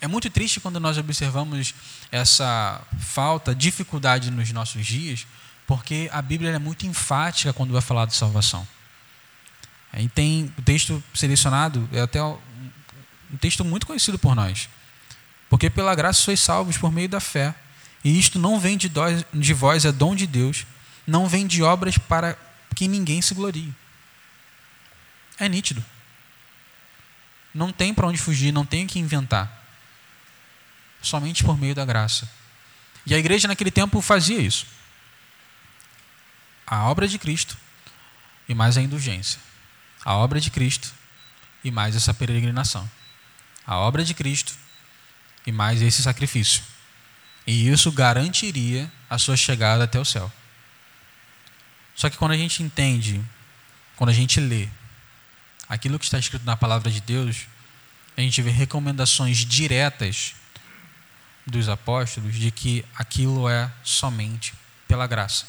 [0.00, 1.74] é muito triste quando nós observamos
[2.12, 5.26] essa falta, dificuldade nos nossos dias,
[5.66, 8.66] porque a Bíblia é muito enfática quando vai falar de salvação.
[9.96, 12.38] E tem o texto selecionado, é até um
[13.40, 14.68] texto muito conhecido por nós.
[15.48, 17.54] Porque pela graça sois salvos por meio da fé.
[18.02, 18.90] E isto não vem de,
[19.32, 20.66] de vós, é dom de Deus.
[21.06, 22.36] Não vem de obras para
[22.74, 23.72] que ninguém se glorie.
[25.38, 25.84] É nítido.
[27.54, 29.62] Não tem para onde fugir, não tem o que inventar.
[31.00, 32.28] Somente por meio da graça.
[33.06, 34.66] E a igreja naquele tempo fazia isso
[36.66, 37.56] a obra de Cristo
[38.48, 39.40] e mais a indulgência.
[40.04, 40.92] A obra de Cristo
[41.62, 42.88] e mais essa peregrinação.
[43.66, 44.54] A obra de Cristo
[45.46, 46.62] e mais esse sacrifício.
[47.46, 50.32] E isso garantiria a sua chegada até o céu.
[51.94, 53.22] Só que quando a gente entende,
[53.96, 54.68] quando a gente lê
[55.68, 57.46] aquilo que está escrito na palavra de Deus,
[58.16, 60.34] a gente vê recomendações diretas
[61.46, 64.54] dos apóstolos de que aquilo é somente
[64.88, 65.46] pela graça.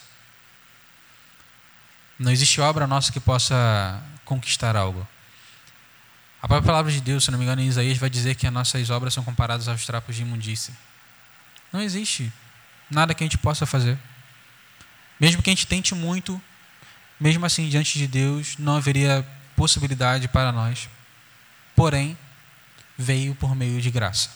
[2.18, 5.08] Não existe obra nossa que possa conquistar algo.
[6.46, 8.54] A própria palavra de Deus, se não me engano, em Isaías, vai dizer que as
[8.54, 10.72] nossas obras são comparadas aos trapos de imundícia.
[11.74, 12.32] Não existe
[12.88, 13.98] nada que a gente possa fazer.
[15.20, 16.40] Mesmo que a gente tente muito,
[17.20, 20.88] mesmo assim, diante de Deus, não haveria possibilidade para nós.
[21.76, 22.16] Porém,
[22.96, 24.30] veio por meio de graça.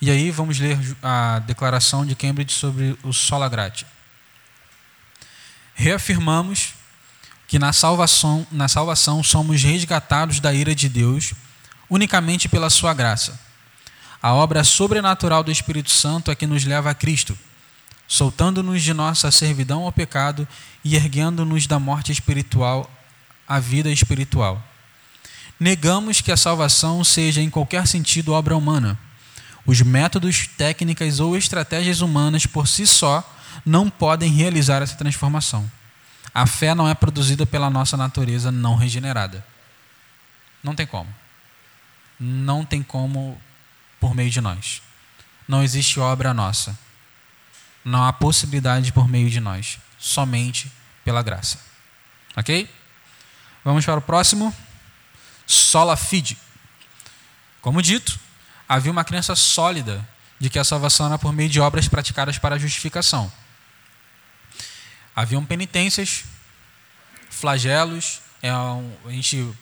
[0.00, 3.88] E aí vamos ler a declaração de Cambridge sobre o sola gratia
[5.78, 6.74] reafirmamos
[7.48, 11.32] que na salvação, na salvação somos resgatados da ira de Deus
[11.88, 13.40] unicamente pela sua graça.
[14.22, 17.36] A obra sobrenatural do Espírito Santo é que nos leva a Cristo.
[18.10, 20.48] soltando-nos de nossa servidão ao pecado
[20.82, 22.90] e erguendo-nos da morte espiritual
[23.46, 24.62] à vida espiritual.
[25.60, 28.98] Negamos que a salvação seja em qualquer sentido obra humana.
[29.66, 33.22] Os métodos, técnicas ou estratégias humanas por si só
[33.64, 35.70] não podem realizar essa transformação.
[36.38, 39.44] A fé não é produzida pela nossa natureza não regenerada.
[40.62, 41.12] Não tem como.
[42.16, 43.42] Não tem como
[43.98, 44.80] por meio de nós.
[45.48, 46.78] Não existe obra nossa.
[47.84, 49.80] Não há possibilidade por meio de nós.
[49.98, 50.70] Somente
[51.04, 51.58] pela graça.
[52.36, 52.72] Ok?
[53.64, 54.54] Vamos para o próximo.
[55.44, 56.38] Sola fide.
[57.60, 58.16] Como dito,
[58.68, 60.08] havia uma crença sólida
[60.38, 63.28] de que a salvação era por meio de obras praticadas para a justificação.
[65.18, 66.22] Haviam penitências,
[67.28, 69.52] flagelos, é um, a gente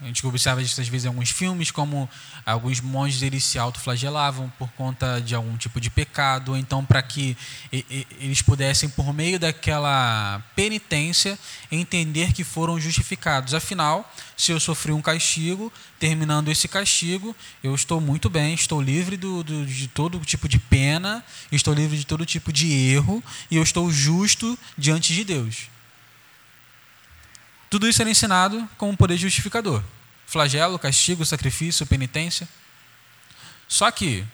[0.00, 2.08] a gente observa isso às vezes em alguns filmes, como
[2.46, 7.02] alguns monges eles se autoflagelavam por conta de algum tipo de pecado, ou então para
[7.02, 7.36] que
[8.18, 11.38] eles pudessem, por meio daquela penitência,
[11.70, 13.52] entender que foram justificados.
[13.52, 19.16] Afinal, se eu sofri um castigo, terminando esse castigo, eu estou muito bem, estou livre
[19.16, 21.22] do, do, de todo tipo de pena,
[21.52, 25.68] estou livre de todo tipo de erro, e eu estou justo diante de Deus.
[27.70, 29.82] Tudo isso era ensinado com um poder justificador:
[30.26, 32.48] flagelo, castigo, sacrifício, penitência.
[33.68, 34.26] Só que,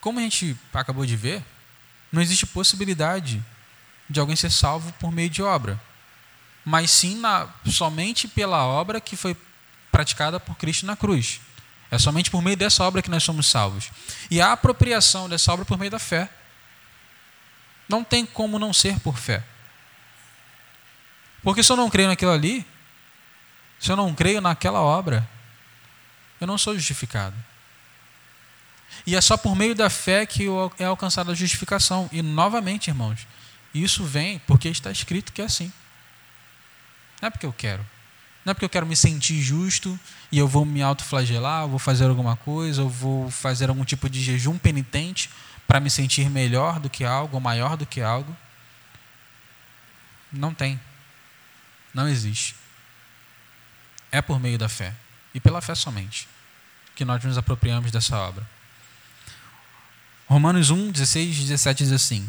[0.00, 1.44] como a gente acabou de ver,
[2.12, 3.44] não existe possibilidade
[4.08, 5.80] de alguém ser salvo por meio de obra,
[6.64, 9.36] mas sim na, somente pela obra que foi
[9.90, 11.40] praticada por Cristo na cruz.
[11.90, 13.90] É somente por meio dessa obra que nós somos salvos.
[14.30, 16.30] E a apropriação dessa obra por meio da fé.
[17.86, 19.44] Não tem como não ser por fé.
[21.42, 22.64] Porque se eu não creio naquilo ali,
[23.78, 25.28] se eu não creio naquela obra,
[26.40, 27.34] eu não sou justificado.
[29.06, 30.46] E é só por meio da fé que
[30.78, 32.08] é alcançada a justificação.
[32.12, 33.26] E novamente, irmãos,
[33.74, 35.72] isso vem porque está escrito que é assim.
[37.20, 37.84] Não é porque eu quero.
[38.44, 39.98] Não é porque eu quero me sentir justo
[40.30, 44.10] e eu vou me autoflagelar, eu vou fazer alguma coisa, eu vou fazer algum tipo
[44.10, 45.30] de jejum penitente
[45.66, 48.36] para me sentir melhor do que algo, ou maior do que algo.
[50.32, 50.80] Não tem.
[51.94, 52.54] Não existe.
[54.10, 54.94] É por meio da fé.
[55.34, 56.28] E pela fé somente.
[56.94, 58.46] Que nós nos apropriamos dessa obra.
[60.26, 62.28] Romanos 1, 16 e 17 diz assim: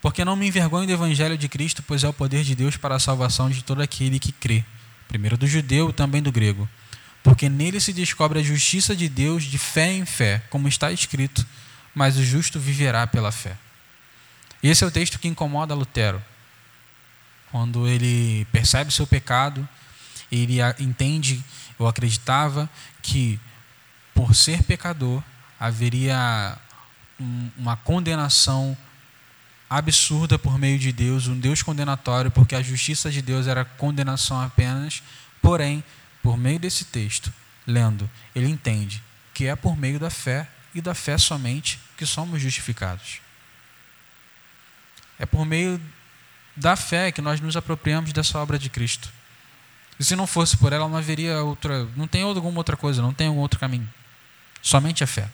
[0.00, 2.94] Porque não me envergonho do evangelho de Cristo, pois é o poder de Deus para
[2.94, 4.64] a salvação de todo aquele que crê,
[5.08, 6.68] primeiro do judeu e também do grego.
[7.22, 11.44] Porque nele se descobre a justiça de Deus de fé em fé, como está escrito:
[11.94, 13.56] Mas o justo viverá pela fé.
[14.62, 16.22] Esse é o texto que incomoda Lutero
[17.50, 19.68] quando ele percebe seu pecado,
[20.30, 21.42] ele entende
[21.78, 22.68] ou acreditava
[23.02, 23.38] que
[24.14, 25.22] por ser pecador
[25.58, 26.58] haveria
[27.56, 28.76] uma condenação
[29.68, 34.40] absurda por meio de Deus, um Deus condenatório, porque a justiça de Deus era condenação
[34.40, 35.02] apenas.
[35.42, 35.84] Porém,
[36.22, 37.32] por meio desse texto,
[37.66, 39.02] lendo, ele entende
[39.34, 43.20] que é por meio da fé e da fé somente que somos justificados.
[45.18, 45.80] É por meio
[46.58, 49.08] da fé que nós nos apropriamos dessa obra de Cristo.
[49.98, 53.12] E se não fosse por ela, não haveria outra, não tem alguma outra coisa, não
[53.12, 53.88] tem algum outro caminho.
[54.60, 55.28] Somente a fé.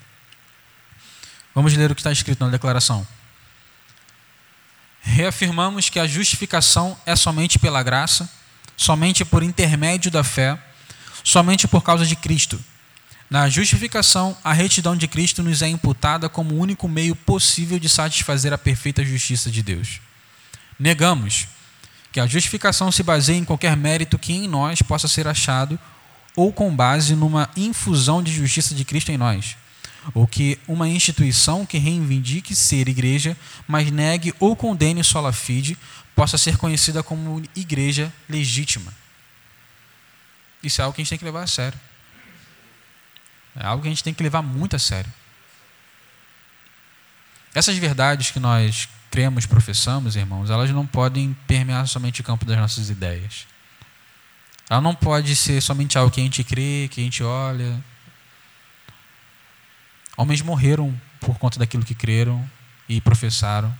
[1.55, 3.07] Vamos ler o que está escrito na declaração.
[5.01, 8.29] Reafirmamos que a justificação é somente pela graça,
[8.77, 10.59] somente por intermédio da fé,
[11.22, 12.62] somente por causa de Cristo.
[13.31, 17.89] Na justificação, a retidão de Cristo nos é imputada como o único meio possível de
[17.89, 20.01] satisfazer a perfeita justiça de Deus.
[20.79, 21.49] Negamos
[22.12, 25.79] que a justificação se baseie em qualquer mérito que em nós possa ser achado
[26.37, 29.57] ou com base numa infusão de justiça de Cristo em nós,
[30.12, 35.79] ou que uma instituição que reivindique ser igreja, mas negue ou condene sola fide,
[36.14, 38.93] possa ser conhecida como igreja legítima.
[40.62, 41.79] Isso é algo que a gente tem que levar a sério.
[43.57, 45.12] É algo que a gente tem que levar muito a sério.
[47.55, 52.59] Essas verdades que nós cremos, professamos, irmãos, elas não podem permear somente o campo das
[52.59, 53.47] nossas ideias.
[54.69, 57.81] Ela não pode ser somente algo que a gente crê, que a gente olha.
[60.17, 62.45] Homens morreram por conta daquilo que creram
[62.89, 63.73] e professaram.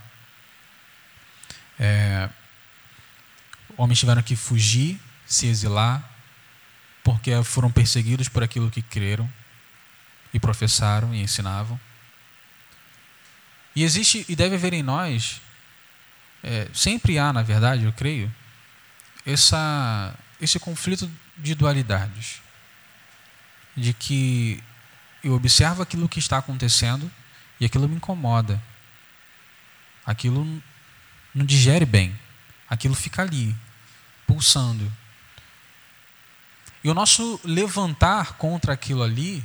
[1.81, 2.31] É,
[3.77, 6.09] homens tiveram que fugir, se exilar,
[7.03, 9.29] porque foram perseguidos por aquilo que creram
[10.33, 11.81] e professaram e ensinavam.
[13.75, 15.41] E existe e deve haver em nós,
[16.43, 18.33] é, sempre há, na verdade, eu creio,
[19.27, 22.41] essa, esse conflito de dualidades.
[23.77, 24.63] De que
[25.23, 27.11] eu observo aquilo que está acontecendo
[27.59, 28.63] e aquilo me incomoda.
[30.05, 30.63] aquilo
[31.35, 32.17] não digere bem,
[32.69, 33.57] aquilo fica ali,
[34.27, 34.93] pulsando.
[36.85, 39.43] E o nosso levantar contra aquilo ali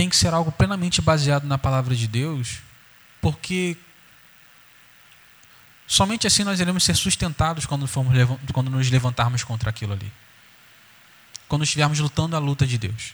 [0.00, 2.60] tem que ser algo plenamente baseado na palavra de Deus,
[3.20, 3.76] porque
[5.86, 8.14] somente assim nós iremos ser sustentados quando, formos,
[8.50, 10.10] quando nos levantarmos contra aquilo ali.
[11.46, 13.12] Quando estivermos lutando a luta de Deus,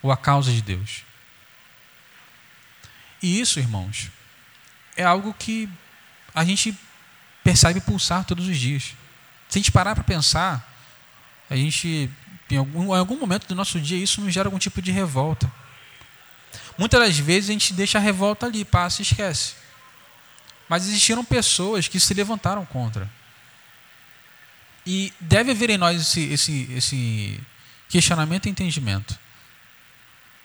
[0.00, 1.02] ou a causa de Deus.
[3.22, 4.08] E isso, irmãos,
[4.96, 5.68] é algo que
[6.34, 6.74] a gente
[7.44, 8.94] percebe pulsar todos os dias.
[9.50, 10.66] Se a gente parar para pensar,
[11.50, 12.10] a gente,
[12.50, 15.57] em algum, em algum momento do nosso dia, isso nos gera algum tipo de revolta.
[16.78, 19.54] Muitas das vezes a gente deixa a revolta ali, passa e esquece.
[20.68, 23.10] Mas existiram pessoas que se levantaram contra.
[24.86, 27.40] E deve haver em nós esse, esse, esse
[27.88, 29.18] questionamento e entendimento.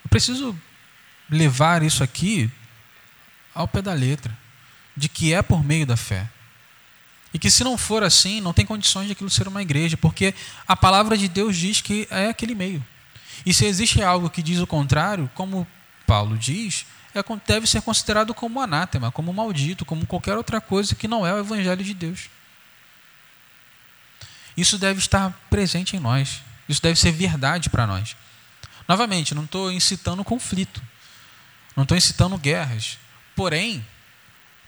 [0.04, 0.60] Eu preciso
[1.30, 2.50] levar isso aqui
[3.54, 4.36] ao pé da letra,
[4.98, 6.28] de que é por meio da fé.
[7.34, 10.34] E que se não for assim, não tem condições de aquilo ser uma igreja, porque
[10.68, 12.84] a palavra de Deus diz que é aquele meio.
[13.46, 15.68] E se existe algo que diz o contrário, como
[16.06, 21.08] Paulo diz, é, deve ser considerado como anátema, como maldito, como qualquer outra coisa que
[21.08, 22.30] não é o evangelho de Deus.
[24.56, 26.42] Isso deve estar presente em nós.
[26.68, 28.16] Isso deve ser verdade para nós.
[28.88, 30.82] Novamente, não estou incitando conflito,
[31.76, 32.98] não estou incitando guerras.
[33.36, 33.86] Porém,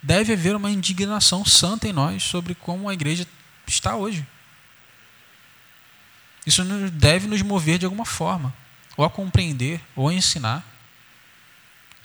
[0.02, 3.28] deve haver uma indignação santa em nós sobre como a igreja
[3.68, 4.26] está hoje.
[6.46, 8.54] Isso deve nos mover de alguma forma,
[8.96, 10.64] ou a compreender, ou a ensinar.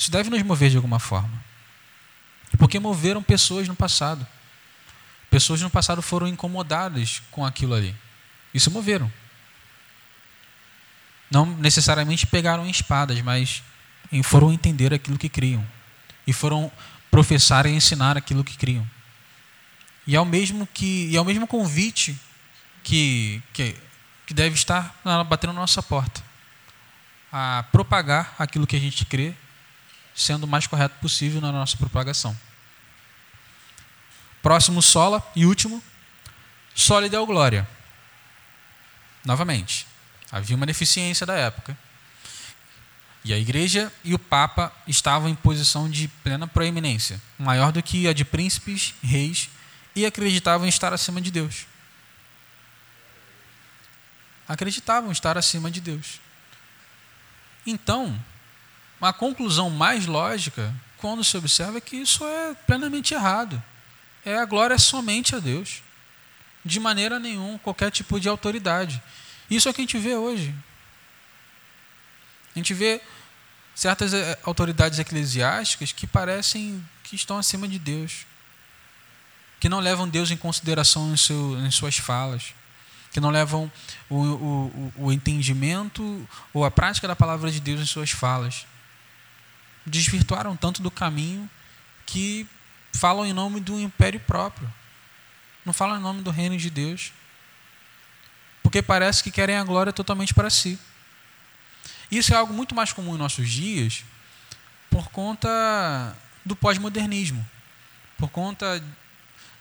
[0.00, 1.44] Isso deve nos mover de alguma forma.
[2.58, 4.26] Porque moveram pessoas no passado.
[5.28, 7.94] Pessoas no passado foram incomodadas com aquilo ali.
[8.54, 9.12] Isso moveram.
[11.30, 13.62] Não necessariamente pegaram espadas, mas
[14.24, 15.64] foram entender aquilo que criam.
[16.26, 16.72] E foram
[17.10, 18.88] professar e ensinar aquilo que criam.
[20.06, 22.18] E é o mesmo que e é o mesmo convite
[22.82, 23.76] que, que,
[24.26, 24.98] que deve estar
[25.28, 26.24] batendo na nossa porta
[27.30, 29.34] a propagar aquilo que a gente crê,
[30.20, 32.36] sendo o mais correto possível na nossa propagação.
[34.42, 35.82] Próximo sola e último,
[36.74, 37.66] sola e deu glória.
[39.24, 39.86] Novamente,
[40.30, 41.76] havia uma deficiência da época
[43.24, 48.06] e a igreja e o papa estavam em posição de plena proeminência, maior do que
[48.06, 49.48] a de príncipes, reis,
[49.96, 51.66] e acreditavam estar acima de Deus.
[54.46, 56.20] Acreditavam estar acima de Deus.
[57.66, 58.18] Então,
[59.00, 63.62] a conclusão mais lógica, quando se observa, é que isso é plenamente errado.
[64.24, 65.82] É a glória somente a Deus.
[66.64, 69.02] De maneira nenhuma, qualquer tipo de autoridade.
[69.50, 70.54] Isso é o que a gente vê hoje.
[72.54, 73.00] A gente vê
[73.74, 78.26] certas eh, autoridades eclesiásticas que parecem que estão acima de Deus,
[79.58, 82.54] que não levam Deus em consideração em, seu, em suas falas,
[83.10, 83.72] que não levam
[84.08, 88.66] o, o, o entendimento ou a prática da palavra de Deus em suas falas.
[89.86, 91.48] Desvirtuaram tanto do caminho
[92.06, 92.46] que
[92.92, 94.72] falam em nome do império próprio,
[95.64, 97.12] não falam em nome do reino de Deus,
[98.62, 100.78] porque parece que querem a glória totalmente para si.
[102.10, 104.04] Isso é algo muito mais comum em nossos dias
[104.90, 107.46] por conta do pós-modernismo,
[108.18, 108.82] por conta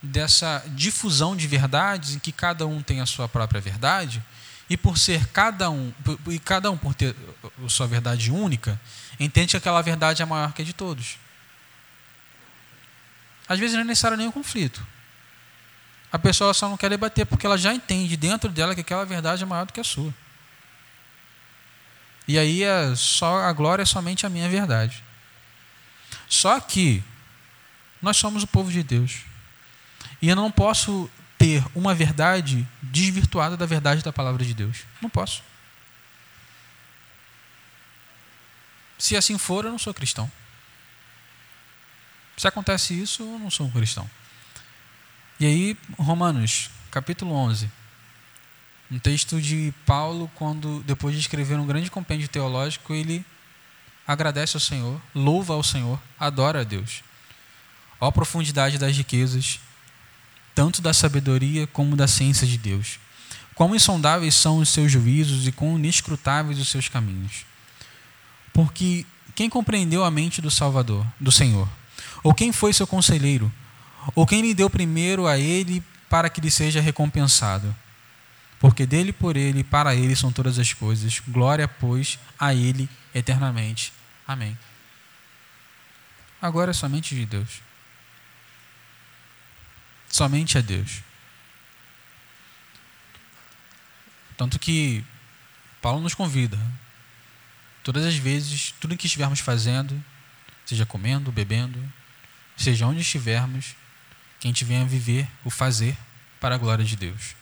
[0.02, 4.24] dessa difusão de verdades em que cada um tem a sua própria verdade
[4.70, 5.94] e por ser cada um
[6.28, 7.16] e cada um por ter
[7.64, 8.80] a sua verdade única
[9.20, 11.18] entende que aquela verdade é maior que a de todos
[13.48, 14.86] às vezes não é necessário nenhum conflito
[16.12, 19.44] a pessoa só não quer debater porque ela já entende dentro dela que aquela verdade
[19.44, 20.14] é maior do que a sua
[22.30, 25.04] e aí é só a glória é somente a minha verdade.
[26.28, 27.04] Só que
[28.00, 29.22] nós somos o povo de Deus.
[30.22, 31.10] E eu não posso
[31.40, 34.84] ter uma verdade desvirtuada da verdade da palavra de Deus.
[35.02, 35.42] Não posso.
[39.00, 40.30] Se assim for, eu não sou cristão.
[42.36, 44.10] Se acontece isso, eu não sou um cristão.
[45.40, 47.72] E aí, Romanos, capítulo 11.
[48.92, 53.26] Um texto de Paulo, quando depois de escrever um grande compêndio teológico, ele
[54.06, 57.04] agradece ao Senhor, louva ao Senhor, adora a Deus.
[58.02, 59.60] Ó a profundidade das riquezas,
[60.54, 63.00] tanto da sabedoria como da ciência de Deus.
[63.56, 67.46] Quão insondáveis são os seus juízos e quão inescrutáveis os seus caminhos.
[68.62, 69.06] Porque
[69.36, 71.68] quem compreendeu a mente do Salvador, do Senhor?
[72.24, 73.52] Ou quem foi seu conselheiro?
[74.16, 77.76] Ou quem lhe deu primeiro a ele para que lhe seja recompensado?
[78.60, 81.22] porque dele, por ele para ele são todas as coisas.
[81.28, 83.94] Glória, pois, a ele eternamente.
[84.28, 84.58] Amém.
[86.42, 87.62] Agora é somente de Deus.
[90.10, 91.02] somente a Deus.
[94.36, 95.04] Tanto que
[95.82, 96.58] Paulo nos convida,
[97.84, 100.04] todas as vezes, tudo que estivermos fazendo,
[100.66, 101.82] seja comendo, bebendo,
[102.56, 103.76] seja onde estivermos,
[104.40, 105.98] que a gente venha viver o fazer
[106.40, 107.36] para a glória de Deus.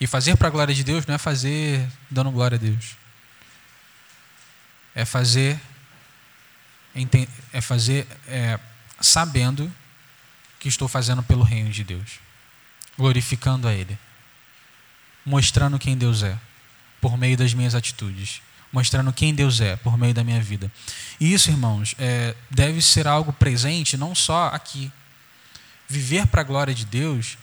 [0.00, 2.96] E fazer para a glória de Deus não é fazer dando glória a Deus.
[4.94, 5.60] É fazer
[7.52, 8.58] é fazer é,
[9.00, 9.72] sabendo
[10.58, 12.20] que estou fazendo pelo reino de Deus,
[12.96, 13.98] glorificando a Ele,
[15.24, 16.38] mostrando quem Deus é
[17.06, 18.42] por meio das minhas atitudes,
[18.72, 20.68] mostrando quem Deus é por meio da minha vida.
[21.20, 24.90] E isso, irmãos, é, deve ser algo presente não só aqui.
[25.88, 27.38] Viver para a glória de Deus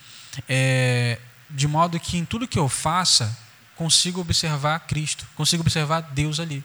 [0.50, 1.18] é,
[1.50, 3.38] de modo que em tudo que eu faça
[3.78, 6.62] consigo observar Cristo, consigo observar Deus ali.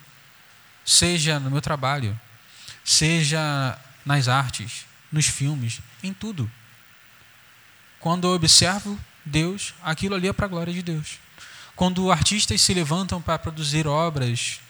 [0.84, 2.18] Seja no meu trabalho,
[2.84, 6.50] seja nas artes, nos filmes, em tudo.
[8.00, 11.20] Quando eu observo Deus, aquilo ali é para a glória de Deus.
[11.78, 14.60] Quando artistas se levantam para produzir obras,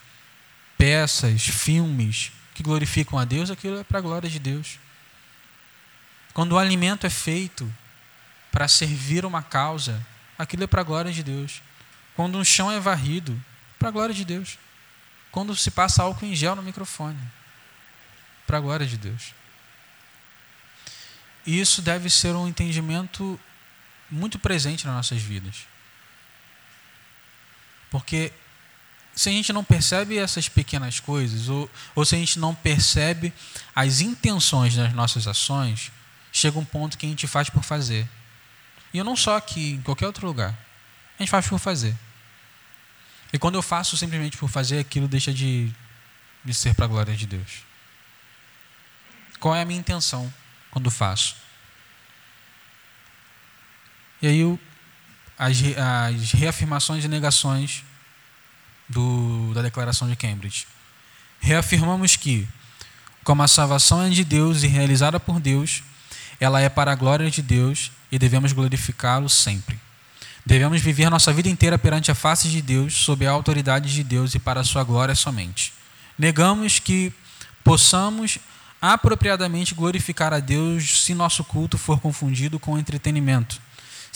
[0.76, 4.78] peças, filmes que glorificam a Deus, aquilo é para a glória de Deus.
[6.34, 7.72] Quando o alimento é feito
[8.52, 10.06] para servir uma causa,
[10.38, 11.62] aquilo é para a glória de Deus.
[12.14, 13.42] Quando um chão é varrido,
[13.78, 14.58] para a glória de Deus.
[15.32, 17.18] Quando se passa álcool em gel no microfone,
[18.46, 19.32] para a glória de Deus.
[21.46, 23.40] E isso deve ser um entendimento
[24.10, 25.66] muito presente nas nossas vidas.
[27.90, 28.32] Porque
[29.14, 33.32] se a gente não percebe essas pequenas coisas, ou, ou se a gente não percebe
[33.74, 35.90] as intenções das nossas ações,
[36.32, 38.08] chega um ponto que a gente faz por fazer.
[38.92, 40.56] E eu não só aqui, em qualquer outro lugar.
[41.18, 41.96] A gente faz por fazer.
[43.32, 45.70] E quando eu faço simplesmente por fazer, aquilo deixa de,
[46.44, 47.62] de ser para a glória de Deus.
[49.40, 50.32] Qual é a minha intenção
[50.70, 51.36] quando faço?
[54.22, 54.58] E aí eu,
[55.38, 55.56] as,
[56.16, 57.84] as reafirmações e negações
[58.88, 60.66] do, da Declaração de Cambridge.
[61.40, 62.48] Reafirmamos que,
[63.22, 65.82] como a salvação é de Deus e realizada por Deus,
[66.40, 69.78] ela é para a glória de Deus e devemos glorificá-lo sempre.
[70.44, 74.34] Devemos viver nossa vida inteira perante a face de Deus, sob a autoridade de Deus
[74.34, 75.74] e para a sua glória somente.
[76.18, 77.12] Negamos que
[77.62, 78.38] possamos
[78.80, 83.60] apropriadamente glorificar a Deus se nosso culto for confundido com entretenimento,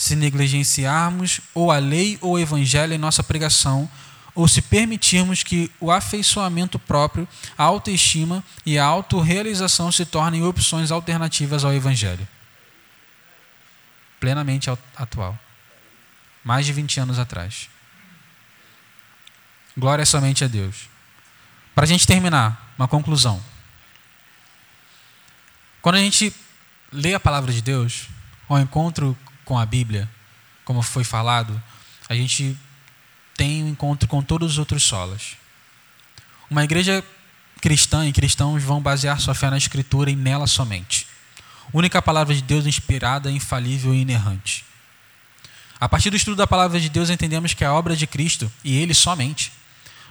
[0.03, 3.89] se negligenciarmos ou a lei ou o evangelho em nossa pregação,
[4.35, 7.27] ou se permitirmos que o afeiçoamento próprio,
[7.57, 12.27] a autoestima e a autorrealização se tornem opções alternativas ao evangelho
[14.23, 15.37] plenamente atual.
[16.45, 17.69] Mais de 20 anos atrás.
[19.77, 20.87] Glória somente a Deus.
[21.75, 23.43] Para a gente terminar, uma conclusão.
[25.81, 26.33] Quando a gente
[26.89, 28.07] lê a palavra de Deus,
[28.47, 30.09] ao encontro com a Bíblia,
[30.65, 31.61] como foi falado,
[32.09, 32.57] a gente
[33.35, 35.35] tem um encontro com todos os outros solas.
[36.49, 37.03] Uma igreja
[37.61, 41.07] cristã e cristãos vão basear sua fé na Escritura e nela somente
[41.73, 44.63] única palavra de Deus inspirada, infalível e inerrante.
[45.79, 48.77] A partir do estudo da palavra de Deus, entendemos que a obra de Cristo, e
[48.77, 49.51] Ele somente,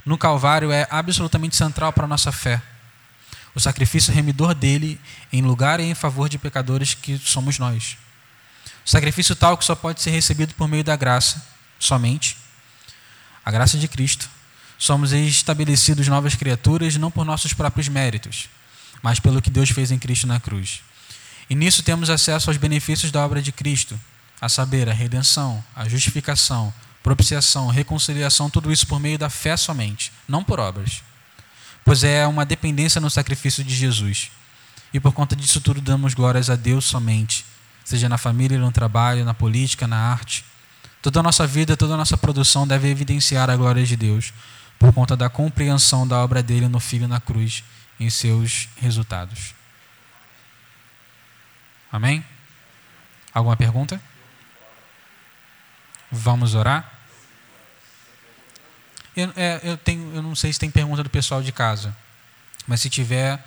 [0.05, 2.61] no Calvário é absolutamente central para a nossa fé.
[3.55, 5.01] O sacrifício remidor dele
[5.33, 7.97] em lugar e em favor de pecadores que somos nós.
[8.85, 11.45] Sacrifício tal que só pode ser recebido por meio da graça,
[11.79, 12.37] somente.
[13.45, 14.29] A graça de Cristo.
[14.79, 18.49] Somos estabelecidos novas criaturas não por nossos próprios méritos,
[19.01, 20.81] mas pelo que Deus fez em Cristo na cruz.
[21.49, 23.99] E nisso temos acesso aos benefícios da obra de Cristo,
[24.41, 30.13] a saber, a redenção, a justificação, propiciação, reconciliação, tudo isso por meio da fé somente,
[30.27, 31.03] não por obras.
[31.85, 34.31] Pois é uma dependência no sacrifício de Jesus.
[34.95, 37.45] E por conta disso tudo damos glórias a Deus somente,
[37.85, 40.45] seja na família, no trabalho, na política, na arte.
[41.01, 44.33] Toda a nossa vida, toda a nossa produção deve evidenciar a glória de Deus,
[44.79, 47.65] por conta da compreensão da obra dele no Filho na cruz,
[47.99, 49.55] em seus resultados.
[51.91, 52.25] Amém?
[53.35, 54.01] Alguma pergunta?
[56.11, 56.91] Vamos orar?
[59.17, 61.95] Eu, é, eu, tenho, eu não sei se tem pergunta do pessoal de casa,
[62.67, 63.45] mas se tiver,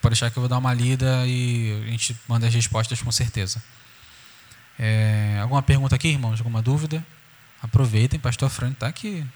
[0.00, 3.12] pode deixar que eu vou dar uma lida e a gente manda as respostas com
[3.12, 3.62] certeza.
[4.78, 6.40] É, alguma pergunta aqui, irmãos?
[6.40, 7.04] Alguma dúvida?
[7.62, 9.26] Aproveitem, pastor Frank está aqui.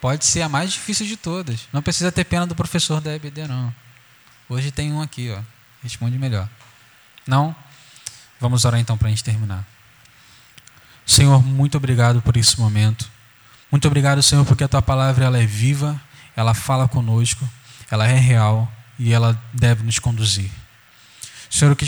[0.00, 1.68] Pode ser a mais difícil de todas.
[1.72, 3.74] Não precisa ter pena do professor da EBD, não.
[4.48, 5.40] Hoje tem um aqui, ó.
[5.82, 6.48] Responde melhor.
[7.26, 7.54] Não?
[8.40, 9.66] Vamos orar então para a gente terminar.
[11.06, 13.10] Senhor, muito obrigado por esse momento.
[13.70, 16.00] Muito obrigado, Senhor, porque a tua palavra ela é viva,
[16.34, 17.46] ela fala conosco,
[17.90, 20.50] ela é real e ela deve nos conduzir.
[21.50, 21.82] Senhor, que